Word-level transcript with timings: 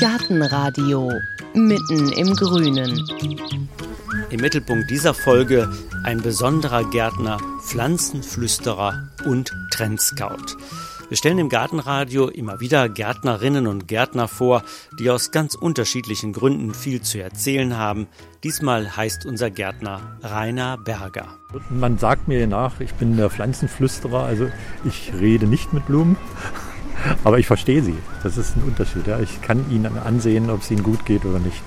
Gartenradio 0.00 1.10
mitten 1.54 2.12
im 2.12 2.34
Grünen. 2.34 3.04
Im 4.30 4.40
Mittelpunkt 4.40 4.90
dieser 4.90 5.12
Folge 5.14 5.68
ein 6.04 6.22
besonderer 6.22 6.84
Gärtner, 6.84 7.38
Pflanzenflüsterer 7.62 9.08
und 9.26 9.52
Trendscout. 9.72 10.56
Wir 11.08 11.16
stellen 11.16 11.38
im 11.38 11.48
Gartenradio 11.48 12.28
immer 12.28 12.60
wieder 12.60 12.88
Gärtnerinnen 12.88 13.66
und 13.66 13.88
Gärtner 13.88 14.28
vor, 14.28 14.62
die 14.98 15.10
aus 15.10 15.30
ganz 15.30 15.54
unterschiedlichen 15.54 16.32
Gründen 16.34 16.74
viel 16.74 17.00
zu 17.00 17.20
erzählen 17.20 17.78
haben. 17.78 18.08
Diesmal 18.44 18.96
heißt 18.96 19.24
unser 19.24 19.50
Gärtner 19.50 20.18
Rainer 20.22 20.76
Berger. 20.76 21.28
Man 21.70 21.98
sagt 21.98 22.28
mir 22.28 22.46
nach, 22.46 22.78
ich 22.80 22.92
bin 22.94 23.16
der 23.16 23.30
Pflanzenflüsterer, 23.30 24.22
also 24.22 24.50
ich 24.84 25.12
rede 25.18 25.46
nicht 25.46 25.72
mit 25.72 25.86
Blumen, 25.86 26.16
aber 27.24 27.38
ich 27.38 27.46
verstehe 27.46 27.82
sie. 27.82 27.96
Das 28.22 28.36
ist 28.36 28.56
ein 28.56 28.62
Unterschied. 28.62 29.06
Ja. 29.06 29.20
Ich 29.20 29.40
kann 29.42 29.70
ihnen 29.70 29.98
ansehen, 29.98 30.50
ob 30.50 30.62
es 30.62 30.70
ihnen 30.70 30.82
gut 30.82 31.04
geht 31.04 31.24
oder 31.24 31.38
nicht 31.38 31.62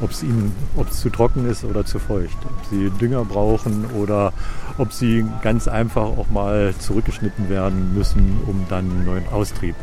ob 0.00 0.10
es 0.10 0.22
ihnen, 0.22 0.54
ob 0.76 0.88
es 0.90 1.00
zu 1.00 1.10
trocken 1.10 1.48
ist 1.48 1.64
oder 1.64 1.84
zu 1.84 1.98
feucht, 1.98 2.36
ob 2.44 2.66
sie 2.70 2.90
Dünger 2.90 3.24
brauchen 3.24 3.86
oder 3.92 4.32
ob 4.78 4.92
sie 4.92 5.24
ganz 5.42 5.68
einfach 5.68 6.04
auch 6.04 6.28
mal 6.30 6.74
zurückgeschnitten 6.78 7.48
werden 7.48 7.94
müssen, 7.94 8.40
um 8.46 8.64
dann 8.68 8.90
einen 8.90 9.04
neuen 9.04 9.28
Austrieb 9.28 9.74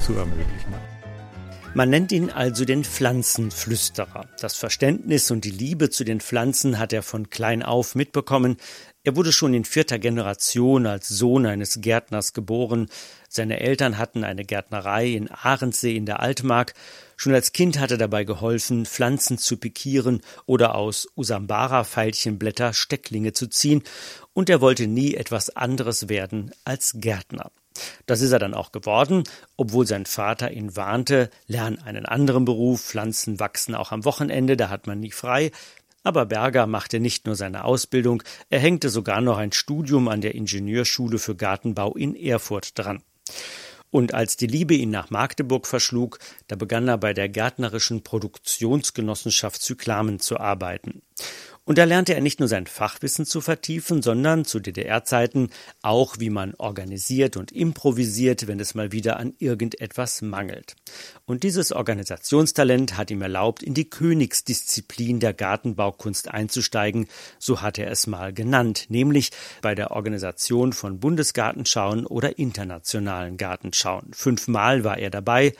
zu 0.00 0.14
ermöglichen. 0.14 0.74
Man 1.74 1.88
nennt 1.88 2.12
ihn 2.12 2.28
also 2.28 2.66
den 2.66 2.84
Pflanzenflüsterer. 2.84 4.26
Das 4.38 4.56
Verständnis 4.56 5.30
und 5.30 5.46
die 5.46 5.50
Liebe 5.50 5.88
zu 5.88 6.04
den 6.04 6.20
Pflanzen 6.20 6.78
hat 6.78 6.92
er 6.92 7.02
von 7.02 7.30
klein 7.30 7.62
auf 7.62 7.94
mitbekommen. 7.94 8.58
Er 9.04 9.16
wurde 9.16 9.32
schon 9.32 9.52
in 9.52 9.64
vierter 9.64 9.98
Generation 9.98 10.86
als 10.86 11.08
Sohn 11.08 11.44
eines 11.44 11.80
Gärtners 11.80 12.34
geboren. 12.34 12.88
Seine 13.28 13.58
Eltern 13.58 13.98
hatten 13.98 14.22
eine 14.22 14.44
Gärtnerei 14.44 15.08
in 15.08 15.28
Ahrensee 15.28 15.96
in 15.96 16.06
der 16.06 16.20
Altmark. 16.20 16.74
Schon 17.16 17.34
als 17.34 17.52
Kind 17.52 17.80
hat 17.80 17.90
er 17.90 17.98
dabei 17.98 18.22
geholfen, 18.22 18.86
Pflanzen 18.86 19.38
zu 19.38 19.56
pikieren 19.56 20.20
oder 20.46 20.76
aus 20.76 21.08
Usambara-Veilchenblätter 21.16 22.74
Stecklinge 22.74 23.32
zu 23.32 23.48
ziehen. 23.48 23.82
Und 24.34 24.48
er 24.48 24.60
wollte 24.60 24.86
nie 24.86 25.14
etwas 25.14 25.50
anderes 25.50 26.08
werden 26.08 26.52
als 26.64 26.92
Gärtner. 26.94 27.50
Das 28.06 28.20
ist 28.20 28.32
er 28.32 28.38
dann 28.38 28.54
auch 28.54 28.70
geworden, 28.70 29.24
obwohl 29.56 29.86
sein 29.86 30.06
Vater 30.06 30.52
ihn 30.52 30.76
warnte, 30.76 31.30
lern 31.46 31.78
einen 31.78 32.06
anderen 32.06 32.44
Beruf, 32.44 32.82
Pflanzen 32.82 33.40
wachsen 33.40 33.74
auch 33.74 33.92
am 33.92 34.04
Wochenende, 34.04 34.56
da 34.56 34.68
hat 34.68 34.86
man 34.86 35.00
nie 35.00 35.10
frei. 35.10 35.50
Aber 36.02 36.26
Berger 36.26 36.66
machte 36.66 37.00
nicht 37.00 37.26
nur 37.26 37.36
seine 37.36 37.64
Ausbildung, 37.64 38.22
er 38.50 38.58
hängte 38.58 38.88
sogar 38.88 39.20
noch 39.20 39.38
ein 39.38 39.52
Studium 39.52 40.08
an 40.08 40.20
der 40.20 40.34
Ingenieurschule 40.34 41.18
für 41.18 41.36
Gartenbau 41.36 41.94
in 41.94 42.16
Erfurt 42.16 42.78
dran. 42.78 43.02
Und 43.90 44.14
als 44.14 44.38
die 44.38 44.46
Liebe 44.46 44.74
ihn 44.74 44.90
nach 44.90 45.10
Magdeburg 45.10 45.66
verschlug, 45.66 46.18
da 46.48 46.56
begann 46.56 46.88
er 46.88 46.96
bei 46.96 47.12
der 47.12 47.28
Gärtnerischen 47.28 48.02
Produktionsgenossenschaft 48.02 49.60
Zyklamen 49.60 50.18
zu 50.18 50.40
arbeiten. 50.40 51.02
Und 51.64 51.78
da 51.78 51.84
lernte 51.84 52.14
er 52.14 52.20
nicht 52.20 52.40
nur 52.40 52.48
sein 52.48 52.66
Fachwissen 52.66 53.24
zu 53.24 53.40
vertiefen, 53.40 54.02
sondern 54.02 54.44
zu 54.44 54.58
DDR-Zeiten 54.58 55.50
auch, 55.80 56.16
wie 56.18 56.30
man 56.30 56.54
organisiert 56.56 57.36
und 57.36 57.52
improvisiert, 57.52 58.48
wenn 58.48 58.58
es 58.58 58.74
mal 58.74 58.90
wieder 58.90 59.18
an 59.18 59.34
irgendetwas 59.38 60.22
mangelt. 60.22 60.74
Und 61.24 61.44
dieses 61.44 61.70
Organisationstalent 61.70 62.96
hat 62.96 63.12
ihm 63.12 63.22
erlaubt, 63.22 63.62
in 63.62 63.74
die 63.74 63.88
Königsdisziplin 63.88 65.20
der 65.20 65.34
Gartenbaukunst 65.34 66.28
einzusteigen, 66.28 67.06
so 67.38 67.62
hat 67.62 67.78
er 67.78 67.92
es 67.92 68.08
mal 68.08 68.32
genannt, 68.32 68.86
nämlich 68.88 69.30
bei 69.60 69.76
der 69.76 69.92
Organisation 69.92 70.72
von 70.72 70.98
Bundesgartenschauen 70.98 72.06
oder 72.06 72.38
internationalen 72.38 73.36
Gartenschauen. 73.36 74.10
Fünfmal 74.12 74.82
war 74.82 74.98
er 74.98 75.10
dabei, 75.10 75.52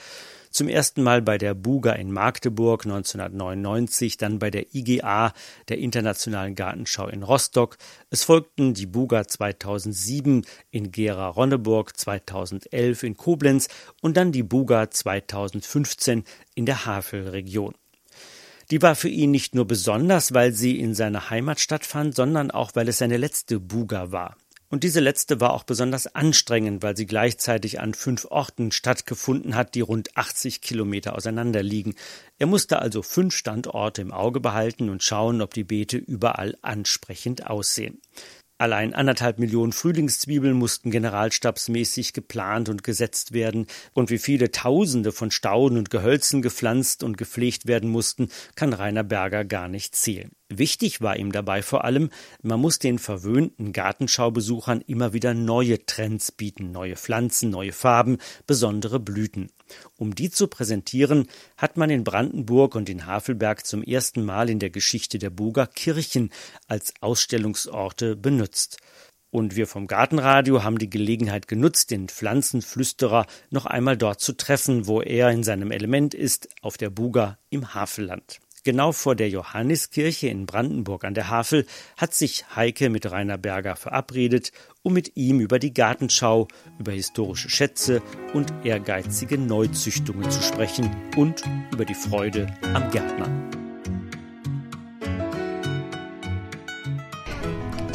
zum 0.52 0.68
ersten 0.68 1.02
Mal 1.02 1.22
bei 1.22 1.38
der 1.38 1.54
Buga 1.54 1.92
in 1.92 2.12
Magdeburg 2.12 2.84
1999, 2.84 4.16
dann 4.16 4.38
bei 4.38 4.50
der 4.50 4.74
IGA, 4.74 5.32
der 5.68 5.78
Internationalen 5.78 6.54
Gartenschau 6.54 7.08
in 7.08 7.22
Rostock. 7.22 7.78
Es 8.10 8.24
folgten 8.24 8.74
die 8.74 8.86
Buga 8.86 9.26
2007 9.26 10.44
in 10.70 10.92
Gera-Ronneburg, 10.92 11.96
2011 11.96 13.02
in 13.02 13.16
Koblenz 13.16 13.68
und 14.00 14.16
dann 14.16 14.32
die 14.32 14.42
Buga 14.42 14.90
2015 14.90 16.24
in 16.54 16.66
der 16.66 16.86
Havelregion. 16.86 17.74
Die 18.70 18.80
war 18.80 18.94
für 18.94 19.08
ihn 19.08 19.30
nicht 19.30 19.54
nur 19.54 19.66
besonders, 19.66 20.32
weil 20.32 20.52
sie 20.52 20.78
in 20.78 20.94
seiner 20.94 21.30
Heimat 21.30 21.60
stattfand, 21.60 22.14
sondern 22.14 22.50
auch, 22.50 22.70
weil 22.74 22.88
es 22.88 22.98
seine 22.98 23.16
letzte 23.16 23.60
Buga 23.60 24.12
war. 24.12 24.36
Und 24.72 24.84
diese 24.84 25.00
letzte 25.00 25.38
war 25.38 25.52
auch 25.52 25.64
besonders 25.64 26.06
anstrengend, 26.14 26.82
weil 26.82 26.96
sie 26.96 27.04
gleichzeitig 27.04 27.78
an 27.78 27.92
fünf 27.92 28.24
Orten 28.24 28.72
stattgefunden 28.72 29.54
hat, 29.54 29.74
die 29.74 29.82
rund 29.82 30.16
80 30.16 30.62
Kilometer 30.62 31.14
auseinander 31.14 31.62
liegen. 31.62 31.94
Er 32.38 32.46
musste 32.46 32.78
also 32.78 33.02
fünf 33.02 33.36
Standorte 33.36 34.00
im 34.00 34.12
Auge 34.12 34.40
behalten 34.40 34.88
und 34.88 35.02
schauen, 35.02 35.42
ob 35.42 35.52
die 35.52 35.64
Beete 35.64 35.98
überall 35.98 36.56
ansprechend 36.62 37.48
aussehen. 37.48 38.00
Allein 38.56 38.94
anderthalb 38.94 39.38
Millionen 39.38 39.72
Frühlingszwiebeln 39.72 40.56
mussten 40.56 40.90
generalstabsmäßig 40.90 42.14
geplant 42.14 42.70
und 42.70 42.82
gesetzt 42.82 43.32
werden, 43.34 43.66
und 43.92 44.08
wie 44.08 44.18
viele 44.18 44.52
Tausende 44.52 45.12
von 45.12 45.30
Stauden 45.30 45.76
und 45.76 45.90
Gehölzen 45.90 46.40
gepflanzt 46.40 47.02
und 47.02 47.18
gepflegt 47.18 47.66
werden 47.66 47.90
mussten, 47.90 48.30
kann 48.54 48.72
Rainer 48.72 49.04
Berger 49.04 49.44
gar 49.44 49.68
nicht 49.68 49.94
zählen. 49.96 50.30
Wichtig 50.58 51.00
war 51.00 51.16
ihm 51.16 51.32
dabei 51.32 51.62
vor 51.62 51.84
allem, 51.84 52.10
man 52.42 52.60
muss 52.60 52.78
den 52.78 52.98
verwöhnten 52.98 53.72
Gartenschaubesuchern 53.72 54.82
immer 54.82 55.14
wieder 55.14 55.32
neue 55.32 55.86
Trends 55.86 56.30
bieten, 56.30 56.72
neue 56.72 56.96
Pflanzen, 56.96 57.48
neue 57.48 57.72
Farben, 57.72 58.18
besondere 58.46 59.00
Blüten. 59.00 59.50
Um 59.96 60.14
die 60.14 60.30
zu 60.30 60.48
präsentieren, 60.48 61.26
hat 61.56 61.78
man 61.78 61.88
in 61.88 62.04
Brandenburg 62.04 62.74
und 62.74 62.90
in 62.90 63.06
Havelberg 63.06 63.64
zum 63.64 63.82
ersten 63.82 64.24
Mal 64.24 64.50
in 64.50 64.58
der 64.58 64.68
Geschichte 64.68 65.18
der 65.18 65.30
Buga 65.30 65.64
Kirchen 65.66 66.30
als 66.68 66.92
Ausstellungsorte 67.00 68.14
benutzt. 68.14 68.78
Und 69.30 69.56
wir 69.56 69.66
vom 69.66 69.86
Gartenradio 69.86 70.62
haben 70.62 70.76
die 70.76 70.90
Gelegenheit 70.90 71.48
genutzt, 71.48 71.90
den 71.90 72.08
Pflanzenflüsterer 72.08 73.24
noch 73.48 73.64
einmal 73.64 73.96
dort 73.96 74.20
zu 74.20 74.34
treffen, 74.34 74.86
wo 74.86 75.00
er 75.00 75.30
in 75.30 75.42
seinem 75.42 75.70
Element 75.70 76.12
ist, 76.12 76.50
auf 76.60 76.76
der 76.76 76.90
Buga 76.90 77.38
im 77.48 77.72
Havelland. 77.72 78.40
Genau 78.64 78.92
vor 78.92 79.16
der 79.16 79.28
Johanniskirche 79.28 80.28
in 80.28 80.46
Brandenburg 80.46 81.02
an 81.02 81.14
der 81.14 81.28
Havel 81.28 81.66
hat 81.96 82.14
sich 82.14 82.44
Heike 82.54 82.90
mit 82.90 83.10
Rainer 83.10 83.36
Berger 83.36 83.74
verabredet, 83.74 84.52
um 84.82 84.92
mit 84.92 85.16
ihm 85.16 85.40
über 85.40 85.58
die 85.58 85.74
Gartenschau, 85.74 86.46
über 86.78 86.92
historische 86.92 87.50
Schätze 87.50 88.02
und 88.34 88.52
ehrgeizige 88.62 89.36
Neuzüchtungen 89.36 90.30
zu 90.30 90.40
sprechen 90.40 90.94
und 91.16 91.42
über 91.72 91.84
die 91.84 91.96
Freude 91.96 92.46
am 92.72 92.88
Gärtner. 92.92 93.28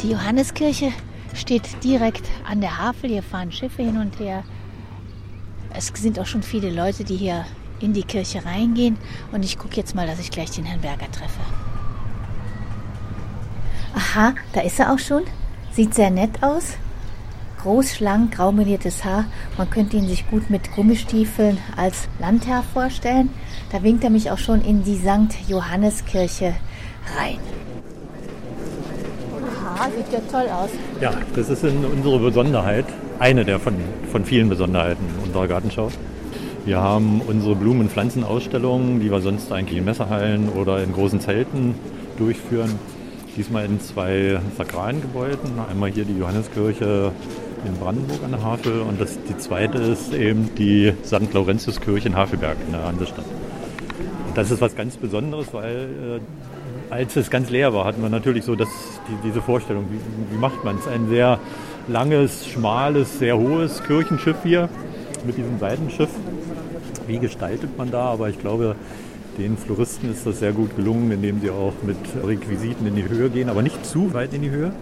Die 0.02 0.10
Johanniskirche 0.10 0.92
steht 1.32 1.82
direkt 1.82 2.26
an 2.44 2.60
der 2.60 2.76
Havel. 2.76 3.08
Hier 3.08 3.22
fahren 3.22 3.52
Schiffe 3.52 3.84
hin 3.84 3.96
und 3.96 4.18
her. 4.20 4.44
Es 5.74 5.86
sind 5.94 6.18
auch 6.18 6.26
schon 6.26 6.42
viele 6.42 6.70
Leute, 6.70 7.04
die 7.04 7.16
hier 7.16 7.46
in 7.80 7.92
die 7.92 8.02
Kirche 8.02 8.44
reingehen 8.44 8.96
und 9.32 9.44
ich 9.44 9.58
gucke 9.58 9.76
jetzt 9.76 9.94
mal, 9.94 10.06
dass 10.06 10.18
ich 10.18 10.30
gleich 10.30 10.50
den 10.50 10.64
Herrn 10.64 10.80
Berger 10.80 11.10
treffe. 11.10 11.40
Aha, 13.94 14.34
da 14.52 14.60
ist 14.60 14.78
er 14.78 14.92
auch 14.92 14.98
schon. 14.98 15.22
Sieht 15.72 15.94
sehr 15.94 16.10
nett 16.10 16.42
aus. 16.42 16.76
Groß, 17.62 17.96
schlank, 17.96 18.36
graumeliertes 18.36 19.04
Haar. 19.04 19.24
Man 19.56 19.68
könnte 19.68 19.96
ihn 19.96 20.06
sich 20.06 20.28
gut 20.30 20.48
mit 20.48 20.72
Gummistiefeln 20.72 21.58
als 21.76 22.08
Landherr 22.20 22.62
vorstellen. 22.72 23.30
Da 23.72 23.82
winkt 23.82 24.04
er 24.04 24.10
mich 24.10 24.30
auch 24.30 24.38
schon 24.38 24.62
in 24.62 24.84
die 24.84 24.96
St. 24.96 25.48
Johanneskirche 25.48 26.54
rein. 27.16 27.38
Aha, 29.74 29.88
sieht 29.96 30.12
ja 30.12 30.20
toll 30.30 30.48
aus. 30.48 30.70
Ja, 31.00 31.12
das 31.34 31.48
ist 31.48 31.64
unsere 31.64 32.18
Besonderheit. 32.20 32.86
Eine 33.18 33.44
der 33.44 33.58
von, 33.58 33.74
von 34.12 34.24
vielen 34.24 34.48
Besonderheiten 34.48 35.04
unserer 35.24 35.48
Gartenschau. 35.48 35.90
Wir 36.68 36.82
haben 36.82 37.22
unsere 37.22 37.54
Blumen- 37.54 37.80
und 37.80 37.90
Pflanzenausstellungen, 37.90 39.00
die 39.00 39.10
wir 39.10 39.22
sonst 39.22 39.50
eigentlich 39.50 39.78
in 39.78 39.86
Messerhallen 39.86 40.50
oder 40.50 40.82
in 40.82 40.92
großen 40.92 41.18
Zelten 41.18 41.74
durchführen. 42.18 42.78
Diesmal 43.38 43.64
in 43.64 43.80
zwei 43.80 44.38
sakralen 44.58 45.00
Gebäuden. 45.00 45.58
Einmal 45.70 45.90
hier 45.92 46.04
die 46.04 46.18
Johanneskirche 46.18 47.10
in 47.66 47.74
Brandenburg 47.78 48.22
an 48.22 48.32
der 48.32 48.42
Havel 48.42 48.82
und 48.82 49.00
das, 49.00 49.16
die 49.30 49.38
zweite 49.38 49.78
ist 49.78 50.12
eben 50.12 50.54
die 50.56 50.92
St. 51.06 51.32
Laurentiuskirche 51.32 52.08
in 52.08 52.16
Havelberg 52.16 52.58
in 52.66 52.72
der 52.72 52.84
Hansestadt. 52.84 53.24
Das 54.34 54.50
ist 54.50 54.60
was 54.60 54.76
ganz 54.76 54.98
Besonderes, 54.98 55.46
weil 55.54 56.20
äh, 56.20 56.92
als 56.92 57.16
es 57.16 57.30
ganz 57.30 57.48
leer 57.48 57.72
war, 57.72 57.86
hatten 57.86 58.02
wir 58.02 58.10
natürlich 58.10 58.44
so 58.44 58.54
das, 58.54 58.68
die, 59.08 59.26
diese 59.26 59.40
Vorstellung, 59.40 59.86
wie, 59.90 60.34
wie 60.34 60.38
macht 60.38 60.62
man 60.66 60.76
es? 60.76 60.86
Ein 60.86 61.08
sehr 61.08 61.40
langes, 61.88 62.46
schmales, 62.46 63.18
sehr 63.18 63.38
hohes 63.38 63.82
Kirchenschiff 63.84 64.36
hier 64.42 64.68
mit 65.24 65.38
diesem 65.38 65.58
Seitenschiff 65.58 66.10
wie 67.08 67.18
gestaltet 67.18 67.76
man 67.76 67.90
da, 67.90 68.04
aber 68.04 68.28
ich 68.28 68.38
glaube, 68.38 68.76
den 69.38 69.56
Floristen 69.56 70.10
ist 70.12 70.26
das 70.26 70.40
sehr 70.40 70.52
gut 70.52 70.76
gelungen, 70.76 71.10
indem 71.10 71.40
sie 71.40 71.50
auch 71.50 71.72
mit 71.82 71.96
Requisiten 72.24 72.86
in 72.86 72.96
die 72.96 73.08
Höhe 73.08 73.30
gehen, 73.30 73.48
aber 73.48 73.62
nicht 73.62 73.84
zu 73.86 74.12
weit 74.12 74.34
in 74.34 74.42
die 74.42 74.50
Höhe, 74.50 74.72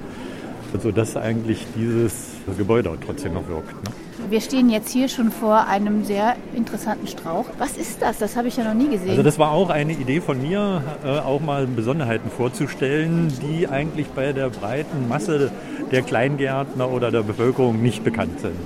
sodass 0.83 1.17
eigentlich 1.17 1.67
dieses 1.77 2.37
Gebäude 2.57 2.91
trotzdem 3.05 3.35
noch 3.35 3.49
wirkt. 3.49 3.73
Ne? 3.85 3.91
Wir 4.31 4.41
stehen 4.41 4.71
jetzt 4.71 4.91
hier 4.91 5.09
schon 5.09 5.31
vor 5.31 5.67
einem 5.67 6.05
sehr 6.05 6.37
interessanten 6.55 7.07
Strauch. 7.07 7.45
Was 7.59 7.77
ist 7.77 8.03
das? 8.03 8.19
Das 8.19 8.35
habe 8.35 8.49
ich 8.49 8.57
ja 8.57 8.65
noch 8.65 8.75
nie 8.75 8.89
gesehen. 8.89 9.11
Also 9.11 9.23
das 9.23 9.39
war 9.39 9.53
auch 9.53 9.71
eine 9.71 9.93
Idee 9.93 10.21
von 10.21 10.41
mir, 10.41 10.83
äh, 11.05 11.19
auch 11.19 11.41
mal 11.41 11.67
Besonderheiten 11.67 12.31
vorzustellen, 12.31 13.33
die 13.43 13.69
eigentlich 13.69 14.09
bei 14.09 14.33
der 14.33 14.49
breiten 14.49 15.07
Masse 15.07 15.53
der 15.93 16.03
Kleingärtner 16.03 16.91
oder 16.91 17.11
der 17.13 17.23
Bevölkerung 17.23 17.83
nicht 17.83 18.03
bekannt 18.05 18.41
sind. 18.41 18.57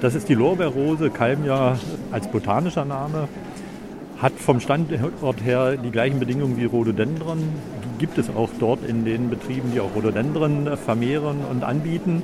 Das 0.00 0.14
ist 0.14 0.30
die 0.30 0.34
Lorbeerrose, 0.34 1.10
Kalmjahr 1.10 1.78
als 2.10 2.26
botanischer 2.28 2.86
Name, 2.86 3.28
hat 4.22 4.32
vom 4.32 4.58
Standort 4.58 5.44
her 5.44 5.76
die 5.76 5.90
gleichen 5.90 6.18
Bedingungen 6.18 6.56
wie 6.56 6.64
Rhododendron. 6.64 7.38
Die 7.38 7.98
gibt 7.98 8.16
es 8.16 8.30
auch 8.30 8.48
dort 8.58 8.82
in 8.82 9.04
den 9.04 9.28
Betrieben, 9.28 9.72
die 9.74 9.80
auch 9.80 9.94
Rhododendron 9.94 10.74
vermehren 10.78 11.40
und 11.50 11.64
anbieten 11.64 12.22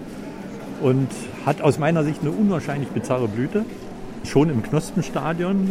und 0.81 1.09
hat 1.45 1.61
aus 1.61 1.79
meiner 1.79 2.03
Sicht 2.03 2.23
eine 2.23 2.31
unwahrscheinlich 2.31 2.89
bizarre 2.89 3.29
Blüte. 3.29 3.67
Schon 4.25 4.49
im 4.49 4.63
Knospenstadion, 4.63 5.69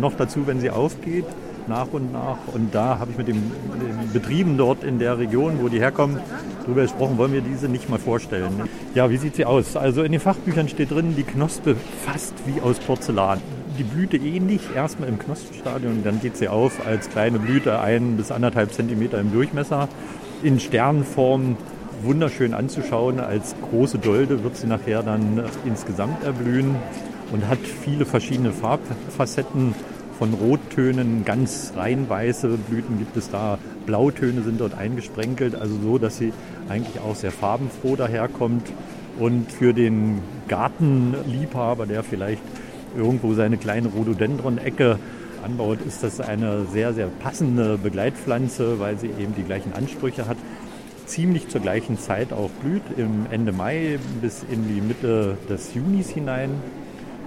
noch 0.00 0.14
dazu, 0.14 0.46
wenn 0.46 0.60
sie 0.60 0.70
aufgeht, 0.70 1.26
nach 1.68 1.88
und 1.92 2.12
nach. 2.12 2.38
Und 2.52 2.74
da 2.74 2.98
habe 2.98 3.10
ich 3.10 3.18
mit 3.18 3.28
den, 3.28 3.52
Betrieben 4.12 4.56
dort 4.56 4.84
in 4.84 4.98
der 4.98 5.18
Region, 5.18 5.58
wo 5.60 5.68
die 5.68 5.78
herkommen, 5.78 6.18
darüber 6.62 6.82
gesprochen, 6.82 7.18
wollen 7.18 7.32
wir 7.32 7.42
diese 7.42 7.68
nicht 7.68 7.88
mal 7.88 7.98
vorstellen. 7.98 8.68
Ja, 8.94 9.10
wie 9.10 9.18
sieht 9.18 9.36
sie 9.36 9.44
aus? 9.44 9.76
Also 9.76 10.02
in 10.02 10.12
den 10.12 10.20
Fachbüchern 10.20 10.68
steht 10.68 10.90
drin, 10.90 11.14
die 11.16 11.24
Knospe 11.24 11.76
fast 12.06 12.34
wie 12.46 12.60
aus 12.60 12.78
Porzellan. 12.78 13.40
Die 13.78 13.84
Blüte 13.84 14.16
ähnlich, 14.16 14.62
erstmal 14.74 15.08
im 15.08 15.18
Knospenstadion, 15.18 16.02
dann 16.02 16.20
geht 16.20 16.36
sie 16.36 16.48
auf 16.48 16.86
als 16.86 17.08
kleine 17.10 17.38
Blüte, 17.38 17.80
ein 17.80 18.16
bis 18.16 18.32
anderthalb 18.32 18.72
Zentimeter 18.72 19.20
im 19.20 19.32
Durchmesser, 19.32 19.88
in 20.42 20.58
Sternform 20.58 21.56
wunderschön 22.02 22.54
anzuschauen. 22.54 23.20
Als 23.20 23.54
große 23.70 23.98
Dolde 23.98 24.42
wird 24.42 24.56
sie 24.56 24.66
nachher 24.66 25.02
dann 25.02 25.44
insgesamt 25.64 26.24
erblühen 26.24 26.76
und 27.32 27.46
hat 27.48 27.58
viele 27.58 28.06
verschiedene 28.06 28.52
Farbfacetten. 28.52 29.74
Von 30.18 30.34
Rottönen, 30.34 31.24
ganz 31.24 31.74
rein 31.76 32.08
weiße 32.08 32.48
Blüten 32.68 32.98
gibt 32.98 33.16
es 33.16 33.30
da, 33.30 33.56
Blautöne 33.86 34.42
sind 34.42 34.60
dort 34.60 34.76
eingesprenkelt, 34.76 35.54
also 35.54 35.76
so, 35.80 35.98
dass 35.98 36.18
sie 36.18 36.32
eigentlich 36.68 37.00
auch 37.00 37.14
sehr 37.14 37.30
farbenfroh 37.30 37.94
daherkommt. 37.94 38.72
Und 39.20 39.52
für 39.52 39.72
den 39.72 40.20
Gartenliebhaber, 40.48 41.86
der 41.86 42.02
vielleicht 42.02 42.42
irgendwo 42.96 43.34
seine 43.34 43.58
kleine 43.58 43.88
Rhododendron-Ecke 43.88 44.98
anbaut, 45.44 45.78
ist 45.86 46.02
das 46.02 46.20
eine 46.20 46.66
sehr, 46.66 46.94
sehr 46.94 47.06
passende 47.06 47.78
Begleitpflanze, 47.78 48.80
weil 48.80 48.98
sie 48.98 49.08
eben 49.08 49.36
die 49.36 49.44
gleichen 49.44 49.72
Ansprüche 49.72 50.26
hat 50.26 50.36
ziemlich 51.06 51.48
zur 51.48 51.60
gleichen 51.60 51.98
Zeit 51.98 52.32
auch 52.32 52.50
blüht, 52.62 52.82
im 52.96 53.26
Ende 53.30 53.52
Mai 53.52 53.98
bis 54.20 54.44
in 54.50 54.68
die 54.68 54.80
Mitte 54.80 55.38
des 55.48 55.74
Junis 55.74 56.10
hinein. 56.10 56.50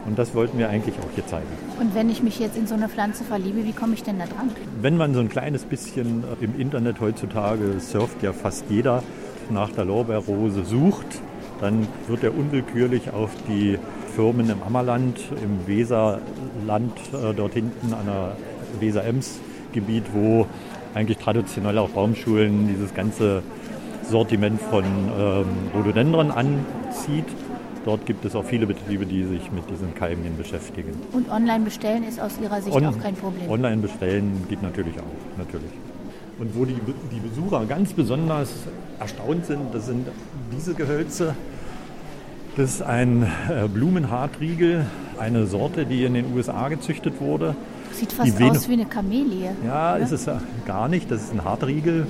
Und 0.06 0.18
das 0.18 0.34
wollten 0.34 0.58
wir 0.58 0.70
eigentlich 0.70 0.96
auch 1.00 1.14
hier 1.14 1.26
zeigen. 1.28 1.48
Und 1.80 1.94
wenn 1.94 2.10
ich 2.10 2.24
mich 2.24 2.40
jetzt 2.40 2.58
in 2.58 2.66
so 2.66 2.74
eine 2.74 2.90
Pflanze 2.90 3.24
verliebe, 3.24 3.64
wie 3.66 3.74
komme 3.74 3.94
ich 3.94 4.04
denn 4.04 4.18
da 4.18 4.26
dran? 4.26 4.50
Wenn 4.82 4.98
man 4.98 5.14
so 5.14 5.20
ein 5.20 5.30
kleines 5.30 5.64
bisschen 5.64 6.24
im 6.42 6.60
Internet 6.60 7.00
heutzutage 7.00 7.80
surft, 7.80 8.24
ja 8.24 8.34
fast 8.34 8.66
jeder 8.70 9.04
nach 9.50 9.70
der 9.72 9.86
Lorbeerrose 9.86 10.66
sucht, 10.66 11.06
dann 11.60 11.88
wird 12.08 12.24
er 12.24 12.36
unwillkürlich 12.36 13.12
auf 13.12 13.30
die 13.48 13.78
Firmen 14.16 14.50
im 14.50 14.64
Ammerland, 14.64 15.20
im 15.44 15.68
Weserland, 15.68 16.98
äh, 17.14 17.34
dort 17.36 17.54
hinten 17.54 17.94
an 17.94 18.06
der 18.06 18.36
Weser-Ems-Gebiet, 18.80 20.06
wo 20.14 20.48
eigentlich 20.94 21.20
traditionell 21.20 21.78
auch 21.78 21.90
Baumschulen 21.90 22.68
dieses 22.68 22.94
ganze 22.94 23.44
Sortiment 24.10 24.60
von 24.60 24.84
ähm, 24.84 25.46
Rhododendron 25.74 26.32
anzieht. 26.32 27.26
Dort 27.86 28.06
gibt 28.06 28.26
es 28.26 28.36
auch 28.36 28.46
viele 28.46 28.68
Betriebe, 28.68 29.06
die 29.06 29.24
sich 29.24 29.52
mit 29.52 29.70
diesen 29.70 29.96
Keimien 29.96 30.38
beschäftigen. 30.38 30.92
Und 31.12 31.30
online 31.32 31.64
bestellen 31.66 32.04
ist 32.04 32.20
aus 32.20 32.34
Ihrer 32.42 32.62
Sicht 32.62 32.76
On 32.76 32.86
auch 32.86 33.00
kein 33.00 33.16
Problem? 33.16 33.50
Online 33.50 33.82
bestellen 33.82 34.46
geht 34.50 34.62
natürlich 34.62 35.00
auch, 35.00 35.38
natürlich. 35.38 35.72
Und 36.40 36.56
wo 36.56 36.66
die, 36.66 36.76
die 37.12 37.20
Besucher 37.20 37.66
ganz 37.66 37.94
besonders 37.94 38.52
erstaunt 39.00 39.46
sind, 39.46 39.74
das 39.74 39.88
sind 39.88 40.08
diese 40.56 40.74
Gehölze. 40.74 41.36
Das 42.56 42.70
ist 42.70 42.82
ein 42.82 43.24
äh, 43.24 43.68
Blumenhartriegel, 43.68 44.86
eine 45.20 45.46
Sorte, 45.46 45.86
die 45.86 46.04
in 46.04 46.14
den 46.14 46.34
USA 46.36 46.70
gezüchtet 46.70 47.20
wurde. 47.20 47.56
Sieht 47.94 48.14
fast 48.14 48.42
aus 48.42 48.70
wie 48.70 48.74
eine 48.74 48.86
Kamelie. 48.86 49.52
Ja, 49.66 49.96
oder? 49.96 50.04
ist 50.04 50.12
es 50.12 50.30
gar 50.66 50.88
nicht. 50.88 51.10
Das 51.10 51.24
ist 51.24 51.34
ein 51.34 51.44
Hartriegel 51.44 52.08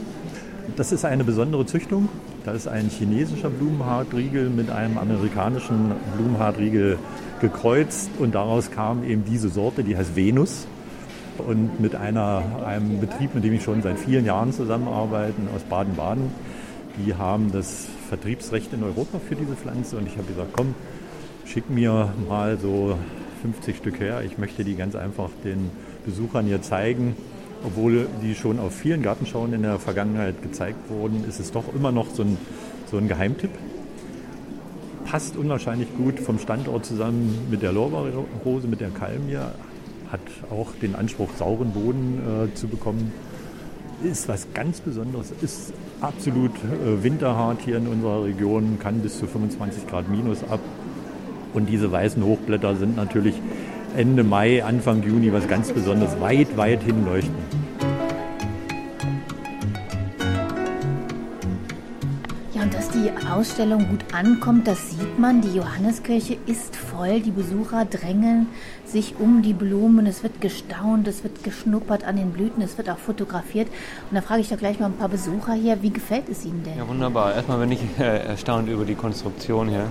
das 0.76 0.92
ist 0.92 1.06
eine 1.06 1.24
besondere 1.24 1.66
Züchtung. 1.66 2.10
Da 2.44 2.54
ist 2.54 2.68
ein 2.68 2.90
chinesischer 2.90 3.52
Blumenhartriegel 3.52 4.50
mit 4.50 4.72
einem 4.72 4.98
amerikanischen 4.98 5.92
Blumenhartriegel 6.18 6.98
gekreuzt 7.40 8.10
und 8.18 8.34
daraus 8.34 8.72
kam 8.72 9.04
eben 9.04 9.24
diese 9.26 9.50
Sorte, 9.50 9.84
die 9.84 9.96
heißt 9.96 10.16
Venus. 10.16 10.66
Und 11.38 11.80
mit 11.80 11.96
einer, 11.96 12.44
einem 12.66 13.00
Betrieb, 13.00 13.36
mit 13.36 13.44
dem 13.44 13.54
ich 13.54 13.64
schon 13.64 13.82
seit 13.82 13.98
vielen 14.00 14.26
Jahren 14.26 14.54
zusammenarbeite, 14.54 15.34
aus 15.56 15.62
Baden-Baden, 15.64 16.32
die 16.98 17.14
haben 17.14 17.52
das 17.52 17.88
Vertriebsrecht 18.10 18.74
in 18.74 18.84
Europa 18.84 19.20
für 19.20 19.36
diese 19.36 19.56
Pflanze 19.56 19.98
und 19.98 20.08
ich 20.08 20.18
habe 20.18 20.28
gesagt, 20.28 20.50
komm, 20.54 20.74
schick 21.46 21.70
mir 21.70 22.12
mal 22.28 22.58
so 22.58 22.98
50 23.44 23.78
Stück 23.78 24.00
her. 24.00 24.24
Ich 24.24 24.38
möchte 24.38 24.64
die 24.64 24.76
ganz 24.76 24.96
einfach 24.96 25.30
den 25.44 25.70
Besuchern 26.06 26.46
hier 26.46 26.62
zeigen 26.62 27.16
obwohl 27.64 28.08
die 28.22 28.36
schon 28.36 28.60
auf 28.60 28.74
vielen 28.74 29.02
Gartenschauen 29.02 29.54
in 29.54 29.62
der 29.62 29.80
Vergangenheit 29.80 30.42
gezeigt 30.42 30.90
wurden, 30.90 31.24
ist 31.28 31.40
es 31.40 31.52
doch 31.52 31.74
immer 31.74 31.92
noch 31.92 32.10
so 32.10 32.24
ein, 32.24 32.38
so 32.90 32.98
ein 32.98 33.08
Geheimtipp. 33.08 33.52
Passt 35.06 35.36
unwahrscheinlich 35.36 35.88
gut 35.96 36.20
vom 36.20 36.40
Standort 36.40 36.86
zusammen 36.86 37.48
mit 37.50 37.62
der 37.62 37.74
Lorbeerrose, 37.74 38.68
mit 38.68 38.82
der 38.82 38.90
Kalmia. 38.90 39.52
Hat 40.12 40.22
auch 40.50 40.70
den 40.82 40.96
Anspruch, 40.96 41.30
sauren 41.38 41.72
Boden 41.72 42.50
äh, 42.52 42.54
zu 42.56 42.68
bekommen. 42.68 43.14
Ist 44.04 44.28
was 44.28 44.48
ganz 44.54 44.80
Besonderes. 44.80 45.32
Ist 45.42 45.74
absolut 46.02 46.52
äh, 46.52 47.04
winterhart 47.04 47.62
hier 47.64 47.78
in 47.78 47.88
unserer 47.88 48.24
Region, 48.24 48.80
kann 48.80 49.00
bis 49.00 49.20
zu 49.20 49.28
25 49.28 49.88
Grad 49.88 50.10
minus 50.10 50.44
ab. 50.44 50.62
Und 51.54 51.68
diese 51.68 51.92
weißen 51.92 52.24
Hochblätter 52.24 52.76
sind 52.76 52.96
natürlich 52.96 53.36
Ende 53.96 54.24
Mai, 54.24 54.64
Anfang 54.64 55.04
Juni 55.04 55.32
was 55.34 55.48
ganz 55.48 55.72
Besonderes, 55.72 56.20
weit, 56.20 56.56
weit 56.58 56.82
hinleuchten. 56.84 57.36
Ja, 62.54 62.64
und 62.64 62.74
dass 62.74 62.90
die 62.90 63.12
Ausstellung 63.30 63.88
gut 63.90 64.06
ankommt, 64.14 64.68
das 64.68 64.92
sieht 64.92 65.20
man. 65.20 65.42
Die 65.42 65.56
Johanneskirche 65.56 66.38
ist 66.46 66.76
voll, 66.76 67.22
die 67.22 67.32
Besucher 67.32 67.86
drängen 67.86 68.48
sich 68.86 69.16
um 69.20 69.42
die 69.42 69.54
Blumen, 69.54 70.06
es 70.06 70.24
wird 70.24 70.42
gestaunt, 70.42 71.08
es 71.08 71.24
wird 71.24 71.44
geschnuppert 71.44 72.04
an 72.04 72.18
den 72.18 72.32
Blüten, 72.32 72.62
es 72.62 72.78
wird 72.78 72.90
auch 72.90 72.98
fotografiert. 72.98 73.68
Und 74.10 74.16
da 74.16 74.22
frage 74.22 74.42
ich 74.42 74.50
doch 74.50 74.58
gleich 74.58 74.80
mal 74.80 74.88
ein 74.88 74.98
paar 74.98 75.10
Besucher 75.10 75.54
hier, 75.54 75.82
wie 75.82 75.92
gefällt 75.92 76.30
es 76.30 76.46
Ihnen 76.46 76.64
denn? 76.64 76.78
Ja, 76.78 76.88
wunderbar. 76.88 77.34
Erstmal 77.34 77.60
bin 77.60 77.72
ich 77.72 77.82
äh, 78.00 78.28
erstaunt 78.28 78.70
über 78.70 78.86
die 78.86 78.96
Konstruktion 78.96 79.70
hier 79.70 79.88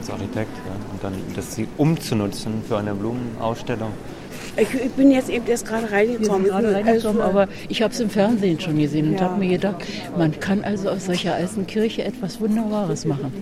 als 0.00 0.10
Architekt. 0.10 0.50
Ja. 0.66 0.72
Und 0.92 1.04
dann 1.04 1.12
das 1.36 1.54
sie 1.54 1.68
umzunutzen 1.76 2.62
für 2.66 2.78
eine 2.78 2.94
Blumenausstellung. 2.94 3.90
Ich, 4.56 4.74
ich 4.74 4.90
bin 4.92 5.10
jetzt 5.10 5.28
eben 5.28 5.46
erst 5.46 5.66
gerade 5.66 5.90
reingekommen. 5.90 6.46
Ich 6.46 6.50
gerade 6.50 6.74
reingekommen, 6.74 7.22
aber 7.22 7.48
ich 7.68 7.82
habe 7.82 7.92
es 7.92 8.00
im 8.00 8.10
Fernsehen 8.10 8.58
schon 8.58 8.78
gesehen 8.78 9.10
und 9.10 9.14
ja. 9.14 9.22
habe 9.22 9.38
mir 9.38 9.50
gedacht, 9.50 9.84
man 10.16 10.38
kann 10.40 10.64
also 10.64 10.90
aus 10.90 11.06
solcher 11.06 11.34
alten 11.34 11.66
Kirche 11.66 12.04
etwas 12.04 12.40
Wunderbares 12.40 13.04
machen. 13.04 13.32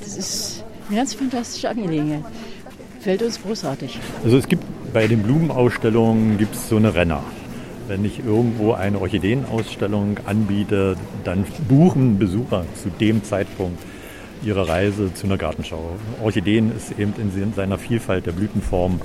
Das 0.00 0.16
ist 0.16 0.64
eine 0.88 0.98
ganz 0.98 1.14
fantastische 1.14 1.70
Angelegenheit. 1.70 2.24
Fällt 3.00 3.22
uns 3.22 3.42
großartig. 3.42 3.98
Also 4.24 4.36
es 4.36 4.46
gibt 4.46 4.64
bei 4.92 5.06
den 5.06 5.22
Blumenausstellungen 5.22 6.38
gibt 6.38 6.54
es 6.54 6.68
so 6.68 6.76
eine 6.76 6.94
Renner. 6.94 7.22
Wenn 7.88 8.04
ich 8.04 8.20
irgendwo 8.24 8.74
eine 8.74 9.00
Orchideenausstellung 9.00 10.18
anbiete, 10.24 10.96
dann 11.24 11.44
buchen 11.68 12.18
Besucher 12.18 12.64
zu 12.80 12.90
dem 12.90 13.24
Zeitpunkt 13.24 13.82
ihre 14.44 14.68
Reise 14.68 15.12
zu 15.14 15.26
einer 15.26 15.36
Gartenschau. 15.36 15.96
Orchideen 16.22 16.72
ist 16.76 16.98
eben 16.98 17.14
in 17.18 17.54
seiner 17.54 17.78
Vielfalt 17.78 18.26
der 18.26 18.32
Blütenform 18.32 19.00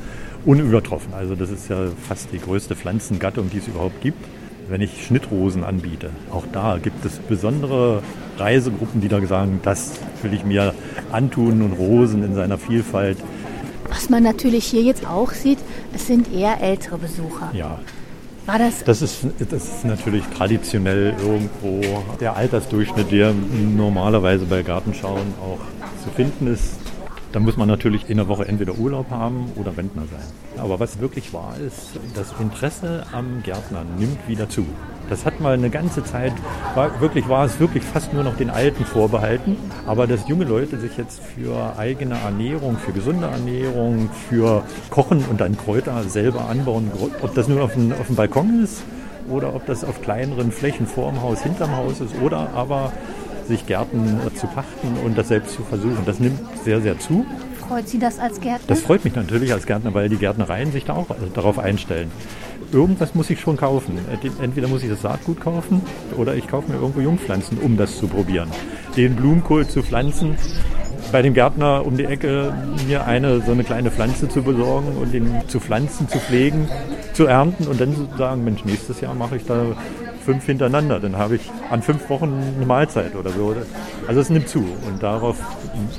unübertroffen. 0.46 1.14
Also 1.14 1.36
das 1.36 1.50
ist 1.50 1.70
ja 1.70 1.88
fast 2.08 2.32
die 2.32 2.40
größte 2.40 2.76
Pflanzengattung, 2.76 3.50
die 3.50 3.58
es 3.58 3.68
überhaupt 3.68 4.02
gibt. 4.02 4.24
Wenn 4.70 4.82
ich 4.82 5.06
Schnittrosen 5.06 5.64
anbiete, 5.64 6.10
auch 6.30 6.44
da 6.52 6.78
gibt 6.78 7.06
es 7.06 7.20
besondere 7.20 8.04
Reisegruppen, 8.38 9.00
die 9.00 9.08
da 9.08 9.26
sagen, 9.26 9.62
das 9.64 9.94
will 10.24 10.34
ich 10.34 10.44
mir 10.44 10.74
antun 11.12 11.62
und 11.62 11.72
Rosen 11.74 12.22
in 12.24 12.36
seiner 12.36 12.58
Vielfalt. 12.58 13.18
Was 13.88 14.10
man 14.10 14.24
natürlich 14.24 14.66
hier 14.66 14.82
jetzt 14.82 15.08
auch 15.08 15.32
sieht, 15.32 15.60
es 15.94 16.08
sind 16.08 16.34
eher 16.34 16.62
ältere 16.62 16.98
Besucher. 16.98 17.50
Ja, 17.54 17.80
war 18.48 18.60
das? 18.60 18.84
Das 18.84 19.02
ist, 19.02 19.26
das 19.40 19.64
ist 19.68 19.86
natürlich 19.86 20.24
traditionell 20.36 21.16
irgendwo 21.22 21.82
der 22.20 22.36
Altersdurchschnitt, 22.36 23.12
der 23.12 23.34
normalerweise 23.34 24.46
bei 24.46 24.64
Gartenschauen 24.64 25.34
auch 25.42 25.60
zu 26.04 26.10
finden 26.10 26.48
ist. 26.48 26.76
Da 27.34 27.40
muss 27.40 27.58
man 27.58 27.68
natürlich 27.68 28.10
in 28.10 28.18
der 28.18 28.28
Woche 28.28 28.48
entweder 28.48 28.78
Urlaub 28.78 29.12
haben 29.12 29.52
oder 29.56 29.76
Rentner 29.76 30.04
sein. 30.10 30.64
Aber 30.64 30.80
was 30.80 31.00
wirklich 31.00 31.34
wahr 31.34 31.56
ist, 31.66 32.00
das 32.16 32.34
Interesse 32.40 33.06
am 33.12 33.44
Gärtner 33.44 33.84
nimmt 34.00 34.28
wieder 34.28 34.50
zu. 34.50 34.66
Das 35.10 35.26
hat 35.26 35.40
mal 35.40 35.54
eine 35.54 35.70
ganze 35.70 36.04
Zeit, 36.04 36.34
war, 36.76 37.00
wirklich 37.00 37.30
war 37.30 37.46
es 37.46 37.60
wirklich 37.60 37.84
fast 37.84 38.14
nur 38.14 38.24
noch 38.24 38.36
den 38.36 38.50
Alten 38.50 38.86
vorbehalten. 38.86 39.58
Aber 39.86 40.08
dass 40.08 40.28
junge 40.28 40.46
Leute 40.46 40.80
sich 40.80 40.98
jetzt 40.98 41.22
für 41.22 41.78
eigene 41.78 42.16
Ernährung, 42.16 42.78
für 42.78 42.92
gesunde 42.92 43.28
Ernährung, 43.28 44.10
für 44.30 44.64
Kochen 44.90 45.24
und 45.30 45.40
dann 45.40 45.58
Kräuter 45.58 46.04
selber 46.04 46.50
anbauen, 46.50 46.92
ob 47.22 47.34
das 47.36 47.48
nur 47.48 47.64
auf 47.64 47.74
dem, 47.74 47.92
auf 47.94 48.08
dem 48.08 48.16
Balkon 48.16 48.64
ist 48.64 48.84
oder 49.30 49.56
ob 49.56 49.66
das 49.66 49.84
auf 49.84 50.02
kleineren 50.02 50.52
Flächen 50.52 50.88
vor 50.88 51.12
dem 51.12 51.22
Haus, 51.22 51.42
hinterm 51.42 51.76
Haus 51.76 52.00
ist 52.00 52.16
oder 52.22 52.50
aber 52.54 52.92
sich 53.48 53.66
Gärten 53.66 54.20
zu 54.36 54.48
pachten 54.48 54.98
und 55.06 55.18
das 55.18 55.30
selbst 55.30 55.56
zu 55.56 55.64
versuchen. 55.64 56.00
Das 56.06 56.20
nimmt 56.20 56.40
sehr, 56.64 56.82
sehr 56.82 57.00
zu. 57.00 57.26
Freut 57.68 57.90
Sie 57.90 58.00
das 58.00 58.18
als 58.18 58.40
Gärtner? 58.40 58.68
Das 58.68 58.82
freut 58.82 59.04
mich 59.04 59.16
natürlich 59.16 59.52
als 59.52 59.66
Gärtner, 59.66 59.94
weil 59.94 60.08
die 60.08 60.16
Gärtnereien 60.16 60.72
sich 60.72 60.86
da 60.86 60.94
auch 60.94 61.08
darauf 61.34 61.60
einstellen. 61.60 62.10
Irgendwas 62.72 63.14
muss 63.14 63.30
ich 63.30 63.40
schon 63.42 63.58
kaufen. 63.58 64.00
Entweder 64.42 64.68
muss 64.68 64.84
ich 64.84 64.90
das 64.90 65.02
Saatgut 65.02 65.42
kaufen 65.42 65.82
oder 66.18 66.36
ich 66.36 66.48
kaufe 66.48 66.72
mir 66.72 66.78
irgendwo 66.78 67.02
Jungpflanzen, 67.02 67.58
um 67.58 67.78
das 67.78 67.98
zu 67.98 68.08
probieren. 68.08 68.50
Den 68.96 69.16
Blumenkohl 69.16 69.68
zu 69.68 69.84
pflanzen, 69.84 70.38
bei 71.12 71.22
dem 71.22 71.34
Gärtner 71.34 71.86
um 71.86 71.98
die 71.98 72.06
Ecke 72.06 72.54
mir 72.88 73.06
eine 73.06 73.42
so 73.42 73.52
eine 73.52 73.64
kleine 73.64 73.92
Pflanze 73.92 74.28
zu 74.28 74.42
besorgen 74.44 74.98
und 74.98 75.14
den 75.14 75.30
zu 75.48 75.60
pflanzen, 75.60 76.08
zu 76.10 76.20
pflegen, 76.20 76.70
zu 77.14 77.26
ernten 77.26 77.68
und 77.68 77.80
dann 77.80 77.96
zu 77.96 78.08
sagen, 78.18 78.44
Mensch, 78.44 78.66
nächstes 78.66 79.02
Jahr 79.02 79.14
mache 79.14 79.38
ich 79.38 79.46
da 79.46 79.76
fünf 80.28 80.46
hintereinander. 80.46 81.00
Dann 81.00 81.16
habe 81.16 81.38
ich 81.38 81.50
an 81.70 81.82
fünf 81.82 82.10
Wochen 82.10 82.34
eine 82.58 82.66
Mahlzeit 82.66 83.16
oder 83.16 83.30
so. 83.30 83.56
Also 84.08 84.20
es 84.20 84.30
nimmt 84.30 84.50
zu 84.50 84.60
und 84.60 85.02
darauf 85.02 85.38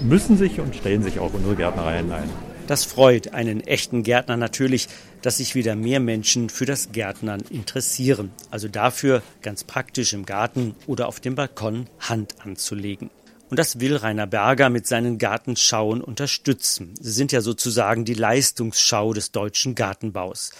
müssen 0.03 0.37
sich 0.37 0.61
und 0.61 0.77
stellen 0.77 1.03
sich 1.03 1.19
auch 1.19 1.33
unsere 1.33 1.57
Gärtnereien 1.57 2.13
ein. 2.13 2.29
Das 2.67 2.85
freut 2.85 3.33
einen 3.33 3.63
echten 3.63 4.03
Gärtner 4.03 4.37
natürlich, 4.37 4.89
dass 5.23 5.39
sich 5.39 5.55
wieder 5.55 5.75
mehr 5.75 5.99
Menschen 5.99 6.51
für 6.51 6.67
das 6.67 6.93
Gärtnern 6.93 7.41
interessieren. 7.49 8.31
Also 8.51 8.69
dafür 8.69 9.23
ganz 9.41 9.65
praktisch 9.65 10.13
im 10.13 10.27
Garten 10.27 10.75
oder 10.87 11.09
auf 11.09 11.21
dem 11.21 11.35
Balkon 11.35 11.87
Hand 11.99 12.35
anzulegen. 12.45 13.09
Und 13.49 13.59
das 13.59 13.81
will 13.81 13.97
Rainer 13.97 14.27
Berger 14.27 14.69
mit 14.69 14.87
seinen 14.87 15.17
Gartenschauen 15.17 16.03
unterstützen. 16.03 16.93
Sie 17.01 17.13
sind 17.13 17.33
ja 17.33 17.41
sozusagen 17.41 18.05
die 18.05 18.13
Leistungsschau 18.13 19.15
des 19.15 19.33
deutschen 19.33 19.75
Gartenbaus. 19.75 20.51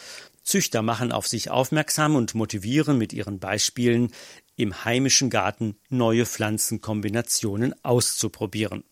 Züchter 0.49 0.83
machen 0.83 1.13
auf 1.13 1.29
sich 1.29 1.51
aufmerksam 1.51 2.17
und 2.17 2.35
motivieren 2.35 2.97
mit 2.99 3.13
ihren 3.13 3.39
Beispielen, 3.39 4.11
im 4.57 4.85
heimischen 4.85 5.31
Garten 5.31 5.77
neue 5.89 6.27
Pflanzenkombinationen 6.27 7.75
auszuprobieren. 7.85 8.83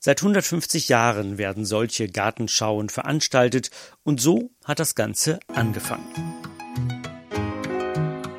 Seit 0.00 0.22
150 0.22 0.88
Jahren 0.88 1.38
werden 1.38 1.64
solche 1.64 2.08
Gartenschauen 2.08 2.88
veranstaltet 2.88 3.70
und 4.02 4.20
so 4.20 4.50
hat 4.64 4.78
das 4.78 4.94
Ganze 4.94 5.38
angefangen. 5.48 6.47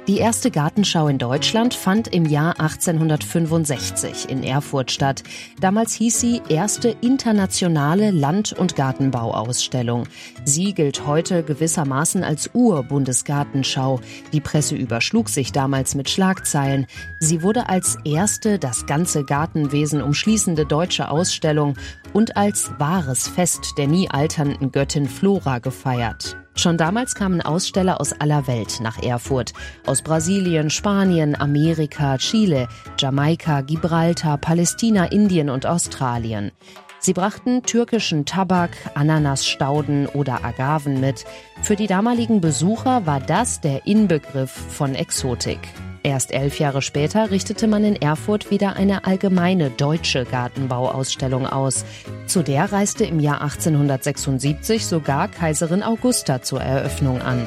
Die 0.10 0.18
erste 0.18 0.50
Gartenschau 0.50 1.08
in 1.08 1.20
Deutschland 1.20 1.76
fand 1.76 2.08
im 2.08 2.26
Jahr 2.26 2.60
1865 2.60 4.28
in 4.28 4.42
Erfurt 4.42 4.90
statt. 4.90 5.22
Damals 5.62 5.94
hieß 5.94 6.20
sie 6.20 6.42
erste 6.50 6.90
internationale 7.02 8.10
Land- 8.10 8.54
und 8.54 8.76
Gartenbauausstellung. 8.76 10.08
Sie 10.46 10.74
gilt 10.74 11.06
heute 11.06 11.44
gewissermaßen 11.44 12.24
als 12.24 12.50
Ur-Bundesgartenschau. 12.56 14.00
Die 14.34 14.42
Presse 14.42 14.76
überschlug 14.76 15.30
sich 15.30 15.52
damals 15.52 15.94
mit 15.94 16.10
Schlagzeilen. 16.10 16.88
Sie 17.20 17.44
wurde 17.44 17.70
als 17.70 17.96
erste 18.04 18.58
das 18.58 18.88
ganze 18.88 19.24
Gartenwesen 19.24 20.02
umschließende 20.02 20.66
deutsche 20.66 21.12
Ausstellung 21.12 21.76
und 22.14 22.36
als 22.36 22.72
wahres 22.80 23.28
Fest 23.28 23.76
der 23.78 23.86
nie 23.86 24.10
alternden 24.10 24.72
Göttin 24.72 25.08
Flora 25.08 25.60
gefeiert. 25.60 26.36
Schon 26.60 26.76
damals 26.76 27.16
kamen 27.16 27.42
Aussteller 27.42 28.02
aus 28.02 28.12
aller 28.12 28.46
Welt 28.46 28.82
nach 28.82 29.02
Erfurt. 29.02 29.54
Aus 29.86 30.02
Brasilien, 30.02 30.70
Spanien, 30.70 31.40
Amerika, 31.40 32.18
Chile, 32.18 32.68
Jamaika, 32.98 33.62
Gibraltar, 33.62 34.38
Palästina, 34.38 35.06
Indien 35.06 35.50
und 35.50 35.66
Australien. 35.66 36.52
Sie 37.00 37.14
brachten 37.14 37.64
türkischen 37.64 38.26
Tabak, 38.26 38.72
Ananasstauden 38.94 40.08
oder 40.08 40.44
Agaven 40.44 41.00
mit. 41.00 41.24
Für 41.62 41.78
die 41.78 41.88
damaligen 41.88 42.42
Besucher 42.42 43.06
war 43.06 43.22
das 43.22 43.62
der 43.62 43.88
Inbegriff 43.88 44.52
von 44.52 44.96
Exotik. 44.96 45.60
Erst 46.04 46.32
elf 46.32 46.60
Jahre 46.60 46.82
später 46.82 47.32
richtete 47.32 47.68
man 47.68 47.84
in 47.84 47.96
Erfurt 47.96 48.52
wieder 48.52 48.76
eine 48.76 49.06
allgemeine 49.06 49.70
deutsche 49.70 50.26
Gartenbauausstellung 50.26 51.46
aus. 51.46 51.86
Zu 52.26 52.42
der 52.42 52.72
reiste 52.72 53.06
im 53.06 53.20
Jahr 53.20 53.42
1876 53.42 54.86
sogar 54.86 55.28
Kaiserin 55.28 55.84
Augusta 55.84 56.42
zur 56.42 56.62
Eröffnung 56.62 57.22
an. 57.22 57.46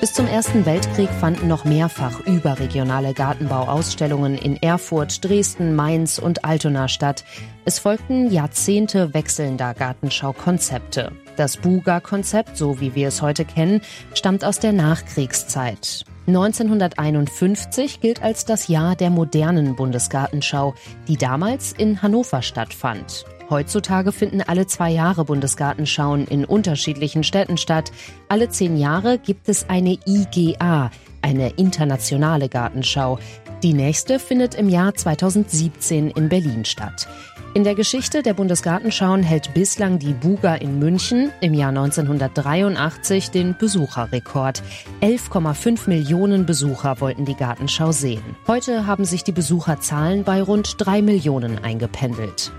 Bis 0.00 0.14
zum 0.14 0.26
Ersten 0.26 0.64
Weltkrieg 0.64 1.10
fanden 1.10 1.46
noch 1.46 1.66
mehrfach 1.66 2.20
überregionale 2.20 3.12
Gartenbauausstellungen 3.12 4.34
in 4.34 4.56
Erfurt, 4.56 5.22
Dresden, 5.22 5.74
Mainz 5.74 6.18
und 6.18 6.44
Altona 6.44 6.88
statt. 6.88 7.22
Es 7.66 7.78
folgten 7.78 8.30
Jahrzehnte 8.30 9.12
wechselnder 9.12 9.74
Gartenschaukonzepte. 9.74 11.12
Das 11.40 11.56
Buga-Konzept, 11.56 12.58
so 12.58 12.82
wie 12.82 12.94
wir 12.94 13.08
es 13.08 13.22
heute 13.22 13.46
kennen, 13.46 13.80
stammt 14.12 14.44
aus 14.44 14.58
der 14.58 14.74
Nachkriegszeit. 14.74 16.04
1951 16.26 18.02
gilt 18.02 18.22
als 18.22 18.44
das 18.44 18.68
Jahr 18.68 18.94
der 18.94 19.08
modernen 19.08 19.74
Bundesgartenschau, 19.74 20.74
die 21.08 21.16
damals 21.16 21.72
in 21.72 22.02
Hannover 22.02 22.42
stattfand. 22.42 23.24
Heutzutage 23.48 24.12
finden 24.12 24.42
alle 24.42 24.66
zwei 24.66 24.90
Jahre 24.90 25.24
Bundesgartenschauen 25.24 26.26
in 26.26 26.44
unterschiedlichen 26.44 27.24
Städten 27.24 27.56
statt. 27.56 27.90
Alle 28.28 28.50
zehn 28.50 28.76
Jahre 28.76 29.16
gibt 29.16 29.48
es 29.48 29.66
eine 29.70 29.98
IGA, 30.06 30.90
eine 31.22 31.48
internationale 31.56 32.50
Gartenschau. 32.50 33.18
Die 33.62 33.74
nächste 33.74 34.18
findet 34.18 34.54
im 34.54 34.70
Jahr 34.70 34.94
2017 34.94 36.10
in 36.12 36.30
Berlin 36.30 36.64
statt. 36.64 37.06
In 37.52 37.62
der 37.62 37.74
Geschichte 37.74 38.22
der 38.22 38.32
Bundesgartenschauen 38.32 39.22
hält 39.22 39.52
bislang 39.52 39.98
die 39.98 40.14
Buga 40.14 40.54
in 40.54 40.78
München 40.78 41.30
im 41.42 41.52
Jahr 41.52 41.68
1983 41.68 43.30
den 43.30 43.54
Besucherrekord. 43.58 44.62
11,5 45.02 45.88
Millionen 45.88 46.46
Besucher 46.46 47.00
wollten 47.00 47.26
die 47.26 47.34
Gartenschau 47.34 47.92
sehen. 47.92 48.22
Heute 48.46 48.86
haben 48.86 49.04
sich 49.04 49.24
die 49.24 49.32
Besucherzahlen 49.32 50.24
bei 50.24 50.40
rund 50.40 50.76
drei 50.78 51.02
Millionen 51.02 51.58
eingependelt. 51.58 52.52